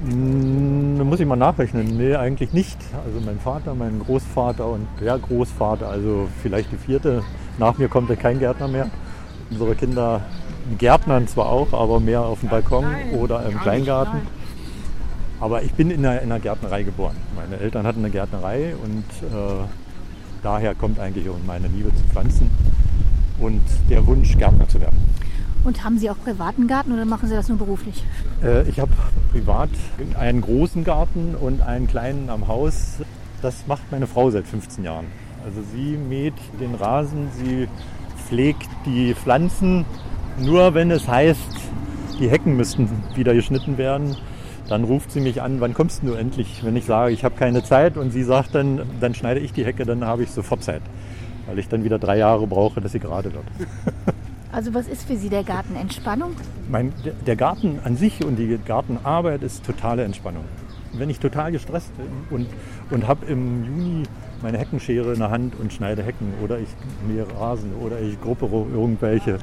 Hm, 0.07 0.95
da 0.97 1.03
muss 1.03 1.19
ich 1.19 1.25
mal 1.25 1.35
nachrechnen. 1.35 1.97
Nee, 1.97 2.15
eigentlich 2.15 2.53
nicht. 2.53 2.77
Also 3.05 3.19
mein 3.23 3.39
Vater, 3.39 3.75
mein 3.75 3.99
Großvater 3.99 4.67
und 4.67 4.87
der 5.01 5.19
Großvater, 5.19 5.89
also 5.89 6.27
vielleicht 6.41 6.71
die 6.71 6.77
vierte. 6.77 7.23
Nach 7.57 7.77
mir 7.77 7.87
kommt 7.87 8.09
ja 8.09 8.15
kein 8.15 8.39
Gärtner 8.39 8.67
mehr. 8.67 8.89
Unsere 9.51 9.75
Kinder 9.75 10.21
gärtnern 10.77 11.27
zwar 11.27 11.47
auch, 11.47 11.73
aber 11.73 11.99
mehr 11.99 12.21
auf 12.21 12.41
dem 12.41 12.49
Balkon 12.49 12.85
oder 13.19 13.45
im 13.45 13.59
Kleingarten. 13.59 14.21
Aber 15.39 15.63
ich 15.63 15.73
bin 15.73 15.89
in 15.89 16.05
einer, 16.05 16.21
in 16.21 16.31
einer, 16.31 16.39
Gärtnerei 16.41 16.83
geboren. 16.83 17.15
Meine 17.35 17.61
Eltern 17.61 17.85
hatten 17.87 17.99
eine 17.99 18.09
Gärtnerei 18.09 18.73
und 18.83 19.05
äh, 19.27 19.65
daher 20.43 20.75
kommt 20.75 20.99
eigentlich 20.99 21.29
auch 21.29 21.37
meine 21.47 21.67
Liebe 21.67 21.89
zu 21.95 22.03
Pflanzen 22.11 22.51
und 23.39 23.61
der 23.89 24.05
Wunsch, 24.05 24.37
Gärtner 24.37 24.67
zu 24.67 24.81
werden. 24.81 24.97
Und 25.63 25.83
haben 25.83 25.97
Sie 25.97 26.09
auch 26.09 26.17
privaten 26.23 26.67
Garten 26.67 26.91
oder 26.91 27.05
machen 27.05 27.27
Sie 27.27 27.35
das 27.35 27.47
nur 27.47 27.57
beruflich? 27.57 28.03
Äh, 28.43 28.67
ich 28.67 28.79
habe 28.79 28.91
privat 29.31 29.69
einen 30.17 30.41
großen 30.41 30.83
Garten 30.83 31.35
und 31.35 31.61
einen 31.61 31.87
kleinen 31.87 32.29
am 32.29 32.47
Haus. 32.47 32.97
Das 33.41 33.67
macht 33.67 33.91
meine 33.91 34.07
Frau 34.07 34.29
seit 34.31 34.47
15 34.47 34.83
Jahren. 34.83 35.05
Also 35.45 35.61
sie 35.73 35.97
mäht 35.97 36.33
den 36.59 36.75
Rasen, 36.75 37.29
sie 37.37 37.67
pflegt 38.27 38.69
die 38.85 39.13
Pflanzen. 39.13 39.85
Nur 40.41 40.73
wenn 40.73 40.89
es 40.89 41.07
heißt, 41.07 41.41
die 42.17 42.29
Hecken 42.29 42.55
müssten 42.55 42.89
wieder 43.15 43.33
geschnitten 43.33 43.77
werden, 43.77 44.15
dann 44.69 44.85
ruft 44.85 45.11
sie 45.11 45.19
mich 45.19 45.41
an, 45.41 45.59
wann 45.59 45.73
kommst 45.73 46.01
du 46.03 46.13
endlich? 46.13 46.63
Wenn 46.63 46.77
ich 46.77 46.85
sage, 46.85 47.11
ich 47.11 47.25
habe 47.25 47.35
keine 47.35 47.61
Zeit 47.63 47.97
und 47.97 48.11
sie 48.11 48.23
sagt 48.23 48.55
dann, 48.55 48.81
dann 49.01 49.13
schneide 49.13 49.41
ich 49.41 49.51
die 49.51 49.65
Hecke, 49.65 49.85
dann 49.85 50.05
habe 50.05 50.23
ich 50.23 50.31
sofort 50.31 50.63
Zeit. 50.63 50.81
Weil 51.45 51.59
ich 51.59 51.67
dann 51.67 51.83
wieder 51.83 51.99
drei 51.99 52.17
Jahre 52.17 52.47
brauche, 52.47 52.79
dass 52.79 52.93
sie 52.93 52.99
gerade 52.99 53.33
wird. 53.33 53.45
Also 54.51 54.73
was 54.73 54.87
ist 54.87 55.03
für 55.07 55.15
Sie 55.15 55.29
der 55.29 55.43
Garten? 55.43 55.75
Entspannung? 55.75 56.31
Mein, 56.71 56.91
der 57.27 57.35
Garten 57.35 57.79
an 57.83 57.95
sich 57.95 58.25
und 58.25 58.35
die 58.37 58.57
Gartenarbeit 58.65 59.43
ist 59.43 59.63
totale 59.63 60.03
Entspannung. 60.03 60.43
Wenn 60.93 61.11
ich 61.11 61.19
total 61.19 61.51
gestresst 61.51 61.95
bin 61.97 62.07
und, 62.31 62.47
und 62.89 63.07
habe 63.07 63.27
im 63.27 63.63
Juni 63.63 64.03
meine 64.41 64.57
Heckenschere 64.57 65.13
in 65.13 65.19
der 65.19 65.29
Hand 65.29 65.53
und 65.59 65.71
schneide 65.71 66.01
Hecken 66.01 66.33
oder 66.43 66.57
ich 66.57 66.69
mähe 67.07 67.27
Rasen 67.39 67.73
oder 67.75 67.99
ich 68.01 68.19
gruppe 68.19 68.47
irgendwelche 68.73 69.37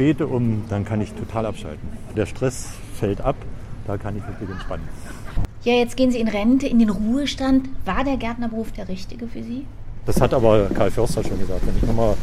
Beete 0.00 0.26
um, 0.26 0.64
dann 0.70 0.86
kann 0.86 1.02
ich 1.02 1.12
total 1.12 1.44
abschalten. 1.44 1.86
Der 2.16 2.24
Stress 2.24 2.70
fällt 2.98 3.20
ab 3.20 3.36
da 3.90 3.98
kann 3.98 4.16
ich 4.16 4.24
wirklich 4.24 4.48
entspannen. 4.48 4.88
Ja, 5.64 5.74
jetzt 5.74 5.96
gehen 5.96 6.12
Sie 6.12 6.20
in 6.20 6.28
Rente, 6.28 6.68
in 6.68 6.78
den 6.78 6.90
Ruhestand. 6.90 7.68
War 7.84 8.04
der 8.04 8.16
Gärtnerberuf 8.16 8.70
der 8.70 8.88
richtige 8.88 9.26
für 9.26 9.42
Sie? 9.42 9.66
Das 10.06 10.20
hat 10.20 10.32
aber 10.32 10.68
Karl 10.68 10.92
Förster 10.92 11.24
schon 11.24 11.40
gesagt. 11.40 11.66
Wenn 11.66 11.76
ich 11.76 11.82
nochmal 11.82 12.14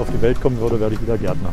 auf 0.00 0.08
die 0.10 0.22
Welt 0.22 0.40
kommen 0.40 0.58
würde, 0.58 0.80
werde 0.80 0.94
ich 0.94 1.02
wieder 1.02 1.18
Gärtner. 1.18 1.52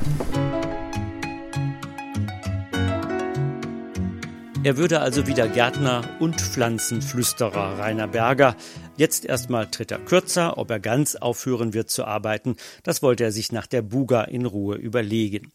Er 4.63 4.77
würde 4.77 5.01
also 5.01 5.27
wieder 5.27 5.47
Gärtner 5.47 6.01
und 6.19 6.39
Pflanzenflüsterer 6.39 7.79
Rainer 7.79 8.07
Berger. 8.07 8.55
Jetzt 9.01 9.25
erstmal 9.25 9.65
tritt 9.65 9.89
er 9.89 9.97
kürzer, 9.97 10.59
ob 10.59 10.69
er 10.69 10.79
ganz 10.79 11.15
aufhören 11.15 11.73
wird 11.73 11.89
zu 11.89 12.05
arbeiten, 12.05 12.55
das 12.83 13.01
wollte 13.01 13.23
er 13.23 13.31
sich 13.31 13.51
nach 13.51 13.65
der 13.65 13.81
Buga 13.81 14.21
in 14.21 14.45
Ruhe 14.45 14.75
überlegen. 14.75 15.51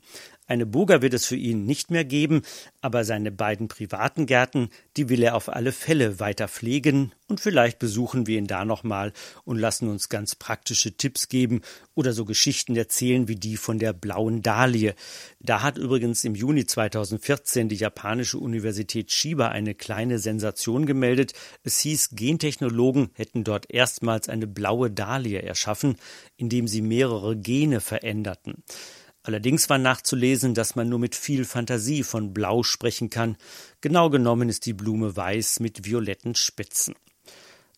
Eine 0.49 0.65
Burger 0.65 1.03
wird 1.03 1.13
es 1.13 1.27
für 1.27 1.37
ihn 1.37 1.65
nicht 1.65 1.91
mehr 1.91 2.05
geben, 2.05 2.43
aber 2.81 3.05
seine 3.05 3.33
beiden 3.33 3.67
privaten 3.67 4.27
Gärten, 4.27 4.69
die 4.97 5.09
will 5.09 5.25
er 5.25 5.35
auf 5.35 5.49
alle 5.49 5.73
Fälle 5.73 6.21
weiter 6.21 6.47
pflegen 6.47 7.13
und 7.27 7.41
vielleicht 7.41 7.81
besuchen 7.81 8.29
wir 8.29 8.39
ihn 8.39 8.47
da 8.47 8.65
nochmal 8.65 9.13
und 9.45 9.59
lassen 9.59 9.89
uns 9.89 10.09
ganz 10.09 10.37
praktische 10.37 10.97
Tipps 10.97 11.29
geben 11.29 11.63
oder 11.95 12.13
so 12.13 12.25
Geschichten 12.25 12.77
erzählen 12.77 13.27
wie 13.27 13.35
die 13.35 13.57
von 13.57 13.81
der 13.81 13.93
blauen 13.93 14.43
Dahlie. 14.43 14.95
Da 15.41 15.63
hat 15.63 15.79
übrigens 15.79 16.23
im 16.23 16.37
Juni 16.37 16.65
2014 16.65 17.69
die 17.69 17.75
japanische 17.75 18.39
Universität 18.39 19.11
Shiba 19.11 19.49
eine 19.49 19.75
kleine 19.75 20.21
Sensation 20.21 20.87
gemeldet. 20.87 21.33
Es 21.65 21.81
hieß, 21.81 22.11
Gentechnologen 22.13 23.11
hätten 23.15 23.43
dort 23.43 23.69
erstmals 23.69 24.29
eine 24.29 24.47
blaue 24.47 24.93
Dahlie 24.93 25.43
erschaffen, 25.43 25.97
indem 26.37 26.69
sie 26.69 26.83
mehrere 26.83 27.37
Gene 27.37 27.81
veränderten. 27.81 28.63
Allerdings 29.27 29.69
war 29.69 29.79
nachzulesen, 29.79 30.55
dass 30.55 30.77
man 30.77 30.89
nur 30.89 31.01
mit 31.01 31.17
viel 31.17 31.45
Fantasie 31.45 32.05
von 32.05 32.33
Blau 32.33 32.63
sprechen 32.63 33.11
kann. 33.11 33.37
Genau 33.81 34.09
genommen 34.09 34.49
ist 34.49 34.67
die 34.67 34.73
Blume 34.73 35.17
weiß 35.17 35.59
mit 35.59 35.85
violetten 35.85 36.37
Spitzen. 36.37 36.95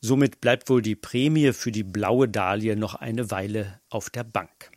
Somit 0.02 0.42
bleibt 0.42 0.68
wohl 0.68 0.82
die 0.82 0.94
Prämie 0.94 1.54
für 1.54 1.72
die 1.72 1.84
blaue 1.84 2.28
Dahlie 2.28 2.76
noch 2.76 2.96
eine 2.96 3.30
Weile 3.30 3.80
auf 3.88 4.10
der 4.10 4.24
Bank. 4.24 4.70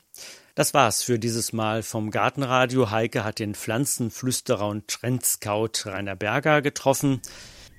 Das 0.55 0.73
war's 0.73 1.03
für 1.03 1.19
dieses 1.19 1.51
Mal 1.51 1.83
vom 1.83 2.09
Gartenradio. 2.09 2.89
Heike 2.89 3.25
hat 3.25 3.39
den 3.39 3.53
Pflanzenflüsterer 3.53 4.69
und 4.69 4.87
Trendscout 4.87 5.71
Rainer 5.83 6.15
Berger 6.15 6.61
getroffen. 6.61 7.19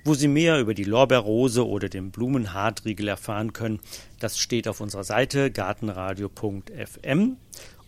Wo 0.05 0.13
Sie 0.13 0.27
mehr 0.27 0.59
über 0.59 0.73
die 0.73 0.83
Lorbeerrose 0.83 1.65
oder 1.65 1.87
den 1.89 2.11
Blumenhartriegel 2.11 3.07
erfahren 3.07 3.53
können, 3.53 3.79
das 4.19 4.37
steht 4.37 4.67
auf 4.67 4.81
unserer 4.81 5.05
Seite 5.05 5.49
gartenradio.fm. 5.49 7.37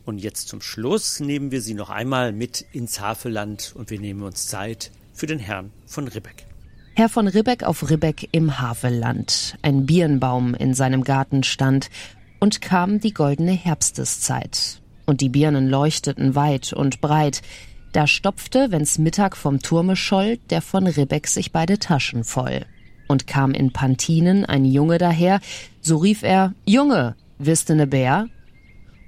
Und 0.06 0.20
jetzt 0.20 0.48
zum 0.48 0.62
Schluss 0.62 1.20
nehmen 1.20 1.52
wir 1.52 1.62
Sie 1.62 1.74
noch 1.74 1.90
einmal 1.90 2.32
mit 2.32 2.66
ins 2.72 3.00
Havelland 3.00 3.74
und 3.76 3.90
wir 3.90 4.00
nehmen 4.00 4.22
uns 4.22 4.48
Zeit 4.48 4.92
für 5.14 5.26
den 5.26 5.40
Herrn 5.40 5.72
von 5.88 6.08
Ribbeck. 6.08 6.46
Herr 6.96 7.10
von 7.10 7.28
Ribbeck 7.28 7.64
auf 7.64 7.90
Ribbeck 7.90 8.30
im 8.32 8.62
Havelland. 8.62 9.58
Ein 9.64 9.86
Birnbaum 9.86 10.54
in 10.54 10.74
seinem 10.74 11.04
Garten 11.04 11.44
stand 11.44 11.90
und 12.40 12.62
kam 12.62 13.00
die 13.00 13.14
goldene 13.14 13.52
Herbsteszeit. 13.52 14.80
Und 15.06 15.22
die 15.22 15.30
Birnen 15.30 15.68
leuchteten 15.68 16.36
weit 16.36 16.72
und 16.72 17.02
breit. 17.02 17.42
Da 17.92 18.08
stopfte, 18.08 18.68
wenn's 18.70 18.98
Mittag 18.98 19.36
vom 19.36 19.60
Turme 19.62 19.96
scholl, 19.96 20.38
der 20.50 20.62
von 20.62 20.86
Ribbeck 20.86 21.28
sich 21.28 21.52
beide 21.52 21.80
Taschen 21.80 22.24
voll. 22.24 22.66
Und 23.08 23.28
kam 23.28 23.52
in 23.52 23.74
Pantinen 23.74 24.46
ein 24.46 24.66
Junge 24.66 24.98
daher, 24.98 25.40
so 25.82 25.98
rief 25.98 26.24
er, 26.24 26.54
Junge, 26.66 27.16
wisst 27.40 27.70
ne 27.70 27.88
Bär? 27.88 28.28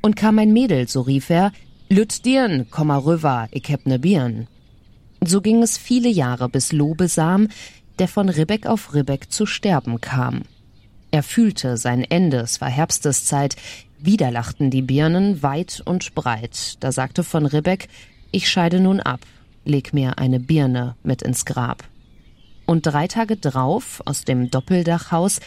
Und 0.07 0.15
kam 0.15 0.39
ein 0.39 0.53
Mädel, 0.53 0.87
so 0.87 1.01
rief 1.01 1.29
er, 1.29 1.51
Lüt 1.89 2.23
dirn, 2.23 2.67
komm 2.71 2.87
mal 2.87 2.99
rüber, 2.99 3.49
ich 3.51 3.67
heb 3.67 3.85
ne 3.85 3.99
Birn. 3.99 4.47
So 5.19 5.41
ging 5.41 5.61
es 5.61 5.77
viele 5.77 6.07
Jahre, 6.07 6.47
bis 6.47 6.71
Lobesam, 6.71 7.49
der 7.99 8.07
von 8.07 8.29
Ribbeck 8.29 8.67
auf 8.67 8.93
Ribbeck 8.93 9.29
zu 9.29 9.45
sterben 9.45 9.99
kam. 9.99 10.43
Er 11.11 11.23
fühlte 11.23 11.75
sein 11.75 12.05
Ende, 12.05 12.37
es 12.37 12.61
war 12.61 12.69
Herbsteszeit, 12.69 13.57
wieder 13.99 14.31
lachten 14.31 14.71
die 14.71 14.81
Birnen 14.81 15.43
weit 15.43 15.81
und 15.83 16.15
breit. 16.15 16.77
Da 16.79 16.93
sagte 16.93 17.25
von 17.25 17.45
Ribbeck, 17.45 17.89
ich 18.31 18.47
scheide 18.47 18.79
nun 18.79 19.01
ab, 19.01 19.19
leg 19.65 19.93
mir 19.93 20.19
eine 20.19 20.39
Birne 20.39 20.95
mit 21.03 21.21
ins 21.21 21.43
Grab. 21.43 21.83
Und 22.65 22.85
drei 22.85 23.07
Tage 23.07 23.35
drauf, 23.35 24.01
aus 24.05 24.23
dem 24.23 24.51
Doppeldachhaus, 24.51 25.41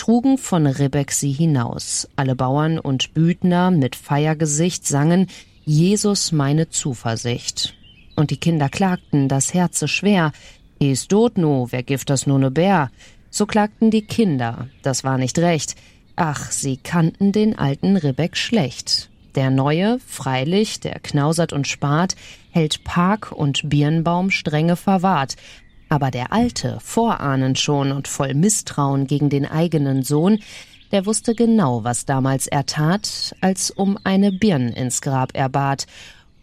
trugen 0.00 0.38
von 0.38 0.66
Ribbeck 0.66 1.12
sie 1.12 1.30
hinaus. 1.30 2.08
Alle 2.16 2.34
Bauern 2.34 2.78
und 2.78 3.12
Büdner 3.12 3.70
mit 3.70 3.94
Feiergesicht 3.94 4.86
sangen 4.86 5.26
Jesus 5.66 6.32
meine 6.32 6.70
Zuversicht. 6.70 7.74
Und 8.16 8.30
die 8.30 8.38
Kinder 8.38 8.70
klagten, 8.70 9.28
das 9.28 9.52
Herze 9.52 9.88
schwer. 9.88 10.32
Is 10.78 11.06
dot 11.06 11.36
no, 11.36 11.68
wer 11.70 11.82
gift 11.82 12.08
das 12.08 12.26
nur 12.26 12.38
ne 12.38 12.50
Bär? 12.50 12.90
So 13.28 13.44
klagten 13.44 13.90
die 13.90 14.00
Kinder, 14.00 14.68
das 14.82 15.04
war 15.04 15.18
nicht 15.18 15.38
recht. 15.38 15.76
Ach, 16.16 16.50
sie 16.50 16.78
kannten 16.78 17.32
den 17.32 17.58
alten 17.58 17.98
Ribbeck 17.98 18.38
schlecht. 18.38 19.10
Der 19.34 19.50
neue, 19.50 19.98
freilich, 20.06 20.80
der 20.80 20.98
knausert 21.00 21.52
und 21.52 21.68
spart, 21.68 22.16
hält 22.50 22.84
Park 22.84 23.32
und 23.32 23.68
Birnbaum 23.68 24.30
strenge 24.30 24.76
verwahrt. 24.76 25.36
Aber 25.90 26.12
der 26.12 26.32
Alte, 26.32 26.78
vorahnend 26.80 27.58
schon 27.58 27.90
und 27.90 28.06
voll 28.06 28.32
Misstrauen 28.32 29.08
gegen 29.08 29.28
den 29.28 29.44
eigenen 29.44 30.04
Sohn, 30.04 30.38
der 30.92 31.04
wusste 31.04 31.34
genau, 31.34 31.84
was 31.84 32.06
damals 32.06 32.46
er 32.46 32.64
tat, 32.64 33.34
als 33.40 33.70
um 33.72 33.98
eine 34.04 34.30
Birn 34.30 34.68
ins 34.68 35.02
Grab 35.02 35.36
erbat 35.36 35.86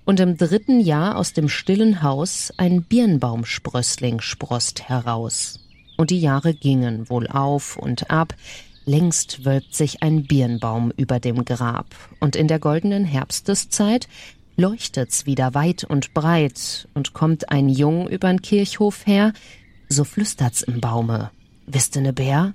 und 0.06 0.20
im 0.20 0.38
dritten 0.38 0.82
Jahr 0.82 1.18
aus 1.18 1.32
dem 1.32 1.48
stillen 1.48 2.04
Haus 2.04 2.54
ein 2.58 2.84
Birnbaumsprössling 2.84 4.20
sproßt 4.20 4.90
heraus. 4.90 5.60
Und 5.98 6.12
die 6.12 6.22
Jahre 6.22 6.54
gingen 6.54 7.10
wohl 7.10 7.28
auf 7.28 7.78
und 7.78 8.12
ab, 8.12 8.34
längst 8.86 9.46
wölbt 9.46 9.76
sich 9.76 10.04
ein 10.04 10.24
Birnbaum 10.24 10.92
über 10.96 11.20
dem 11.20 11.44
Grab, 11.46 11.88
und 12.20 12.36
in 12.36 12.48
der 12.48 12.60
goldenen 12.60 13.06
Herbsteszeit 13.06 14.08
leuchtet's 14.58 15.26
wieder 15.26 15.54
weit 15.54 15.84
und 15.84 16.14
breit, 16.14 16.88
und 16.94 17.14
kommt 17.14 17.50
ein 17.50 17.70
Jung 17.70 18.10
übern 18.10 18.42
Kirchhof 18.42 19.06
her, 19.08 19.32
so 19.88 20.04
flüstert's 20.04 20.64
im 20.64 20.82
Baume. 20.82 21.32
Wisst 21.68 21.96
ne 21.96 22.12
Bär? 22.12 22.54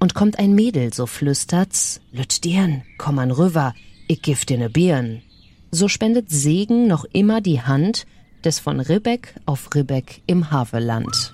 Und 0.00 0.14
kommt 0.14 0.38
ein 0.38 0.54
Mädel, 0.54 0.92
so 0.92 1.06
flüstert's, 1.06 2.00
lüt 2.12 2.44
dirn, 2.44 2.82
komm 2.98 3.18
an 3.18 3.30
rüber, 3.30 3.74
ich 4.08 4.22
gif 4.22 4.44
dir 4.44 4.58
ne 4.58 4.68
Birn. 4.68 5.22
So 5.70 5.88
spendet 5.88 6.30
Segen 6.30 6.86
noch 6.86 7.04
immer 7.12 7.40
die 7.40 7.62
Hand 7.62 8.06
des 8.44 8.58
von 8.58 8.80
Ribbeck 8.80 9.34
auf 9.46 9.74
Ribbeck 9.74 10.22
im 10.26 10.50
Havelland. 10.50 11.32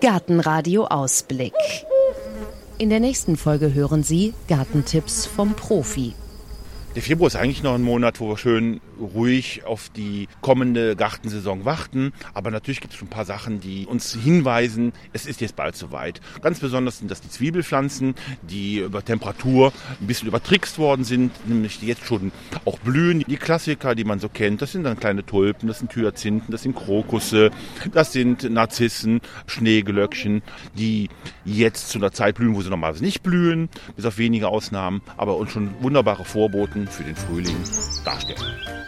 Gartenradio 0.00 0.86
Ausblick. 0.86 1.54
In 2.80 2.90
der 2.90 3.00
nächsten 3.00 3.36
Folge 3.36 3.74
hören 3.74 4.04
Sie 4.04 4.34
Gartentipps 4.46 5.26
vom 5.26 5.54
Profi. 5.54 6.12
Der 6.94 7.02
Februar 7.02 7.26
ist 7.26 7.34
eigentlich 7.34 7.64
noch 7.64 7.74
ein 7.74 7.82
Monat, 7.82 8.20
wo 8.20 8.28
wir 8.28 8.38
schön 8.38 8.80
ruhig 9.00 9.64
auf 9.64 9.88
die 9.90 10.28
kommende 10.40 10.96
Gartensaison 10.96 11.64
warten. 11.64 12.12
Aber 12.34 12.50
natürlich 12.50 12.80
gibt 12.80 12.92
es 12.92 12.98
schon 12.98 13.08
ein 13.08 13.10
paar 13.10 13.24
Sachen, 13.24 13.60
die 13.60 13.86
uns 13.86 14.14
hinweisen, 14.14 14.92
es 15.12 15.26
ist 15.26 15.40
jetzt 15.40 15.56
bald 15.56 15.76
soweit. 15.76 16.20
Ganz 16.42 16.60
besonders 16.60 16.98
sind 16.98 17.10
das 17.10 17.20
die 17.20 17.30
Zwiebelpflanzen, 17.30 18.14
die 18.42 18.78
über 18.78 19.04
Temperatur 19.04 19.72
ein 20.00 20.06
bisschen 20.06 20.28
übertrickst 20.28 20.78
worden 20.78 21.04
sind, 21.04 21.32
nämlich 21.48 21.80
die 21.80 21.86
jetzt 21.86 22.04
schon 22.04 22.32
auch 22.64 22.78
blühen. 22.78 23.24
Die 23.26 23.36
Klassiker, 23.36 23.94
die 23.94 24.04
man 24.04 24.20
so 24.20 24.28
kennt, 24.28 24.62
das 24.62 24.72
sind 24.72 24.84
dann 24.84 24.98
kleine 24.98 25.24
Tulpen, 25.24 25.68
das 25.68 25.78
sind 25.78 25.94
Hyazinthen, 25.94 26.50
das 26.50 26.62
sind 26.62 26.74
Krokusse, 26.74 27.50
das 27.92 28.12
sind 28.12 28.48
Narzissen, 28.50 29.20
Schneegelöckchen, 29.46 30.42
die 30.76 31.08
jetzt 31.44 31.88
zu 31.88 31.98
einer 31.98 32.12
Zeit 32.12 32.36
blühen, 32.36 32.54
wo 32.54 32.62
sie 32.62 32.70
normalerweise 32.70 33.04
nicht 33.04 33.22
blühen, 33.22 33.68
bis 33.96 34.04
auf 34.04 34.18
wenige 34.18 34.48
Ausnahmen, 34.48 35.02
aber 35.16 35.36
uns 35.36 35.52
schon 35.52 35.70
wunderbare 35.80 36.24
Vorboten 36.24 36.88
für 36.88 37.04
den 37.04 37.16
Frühling 37.16 37.56
darstellen. 38.04 38.87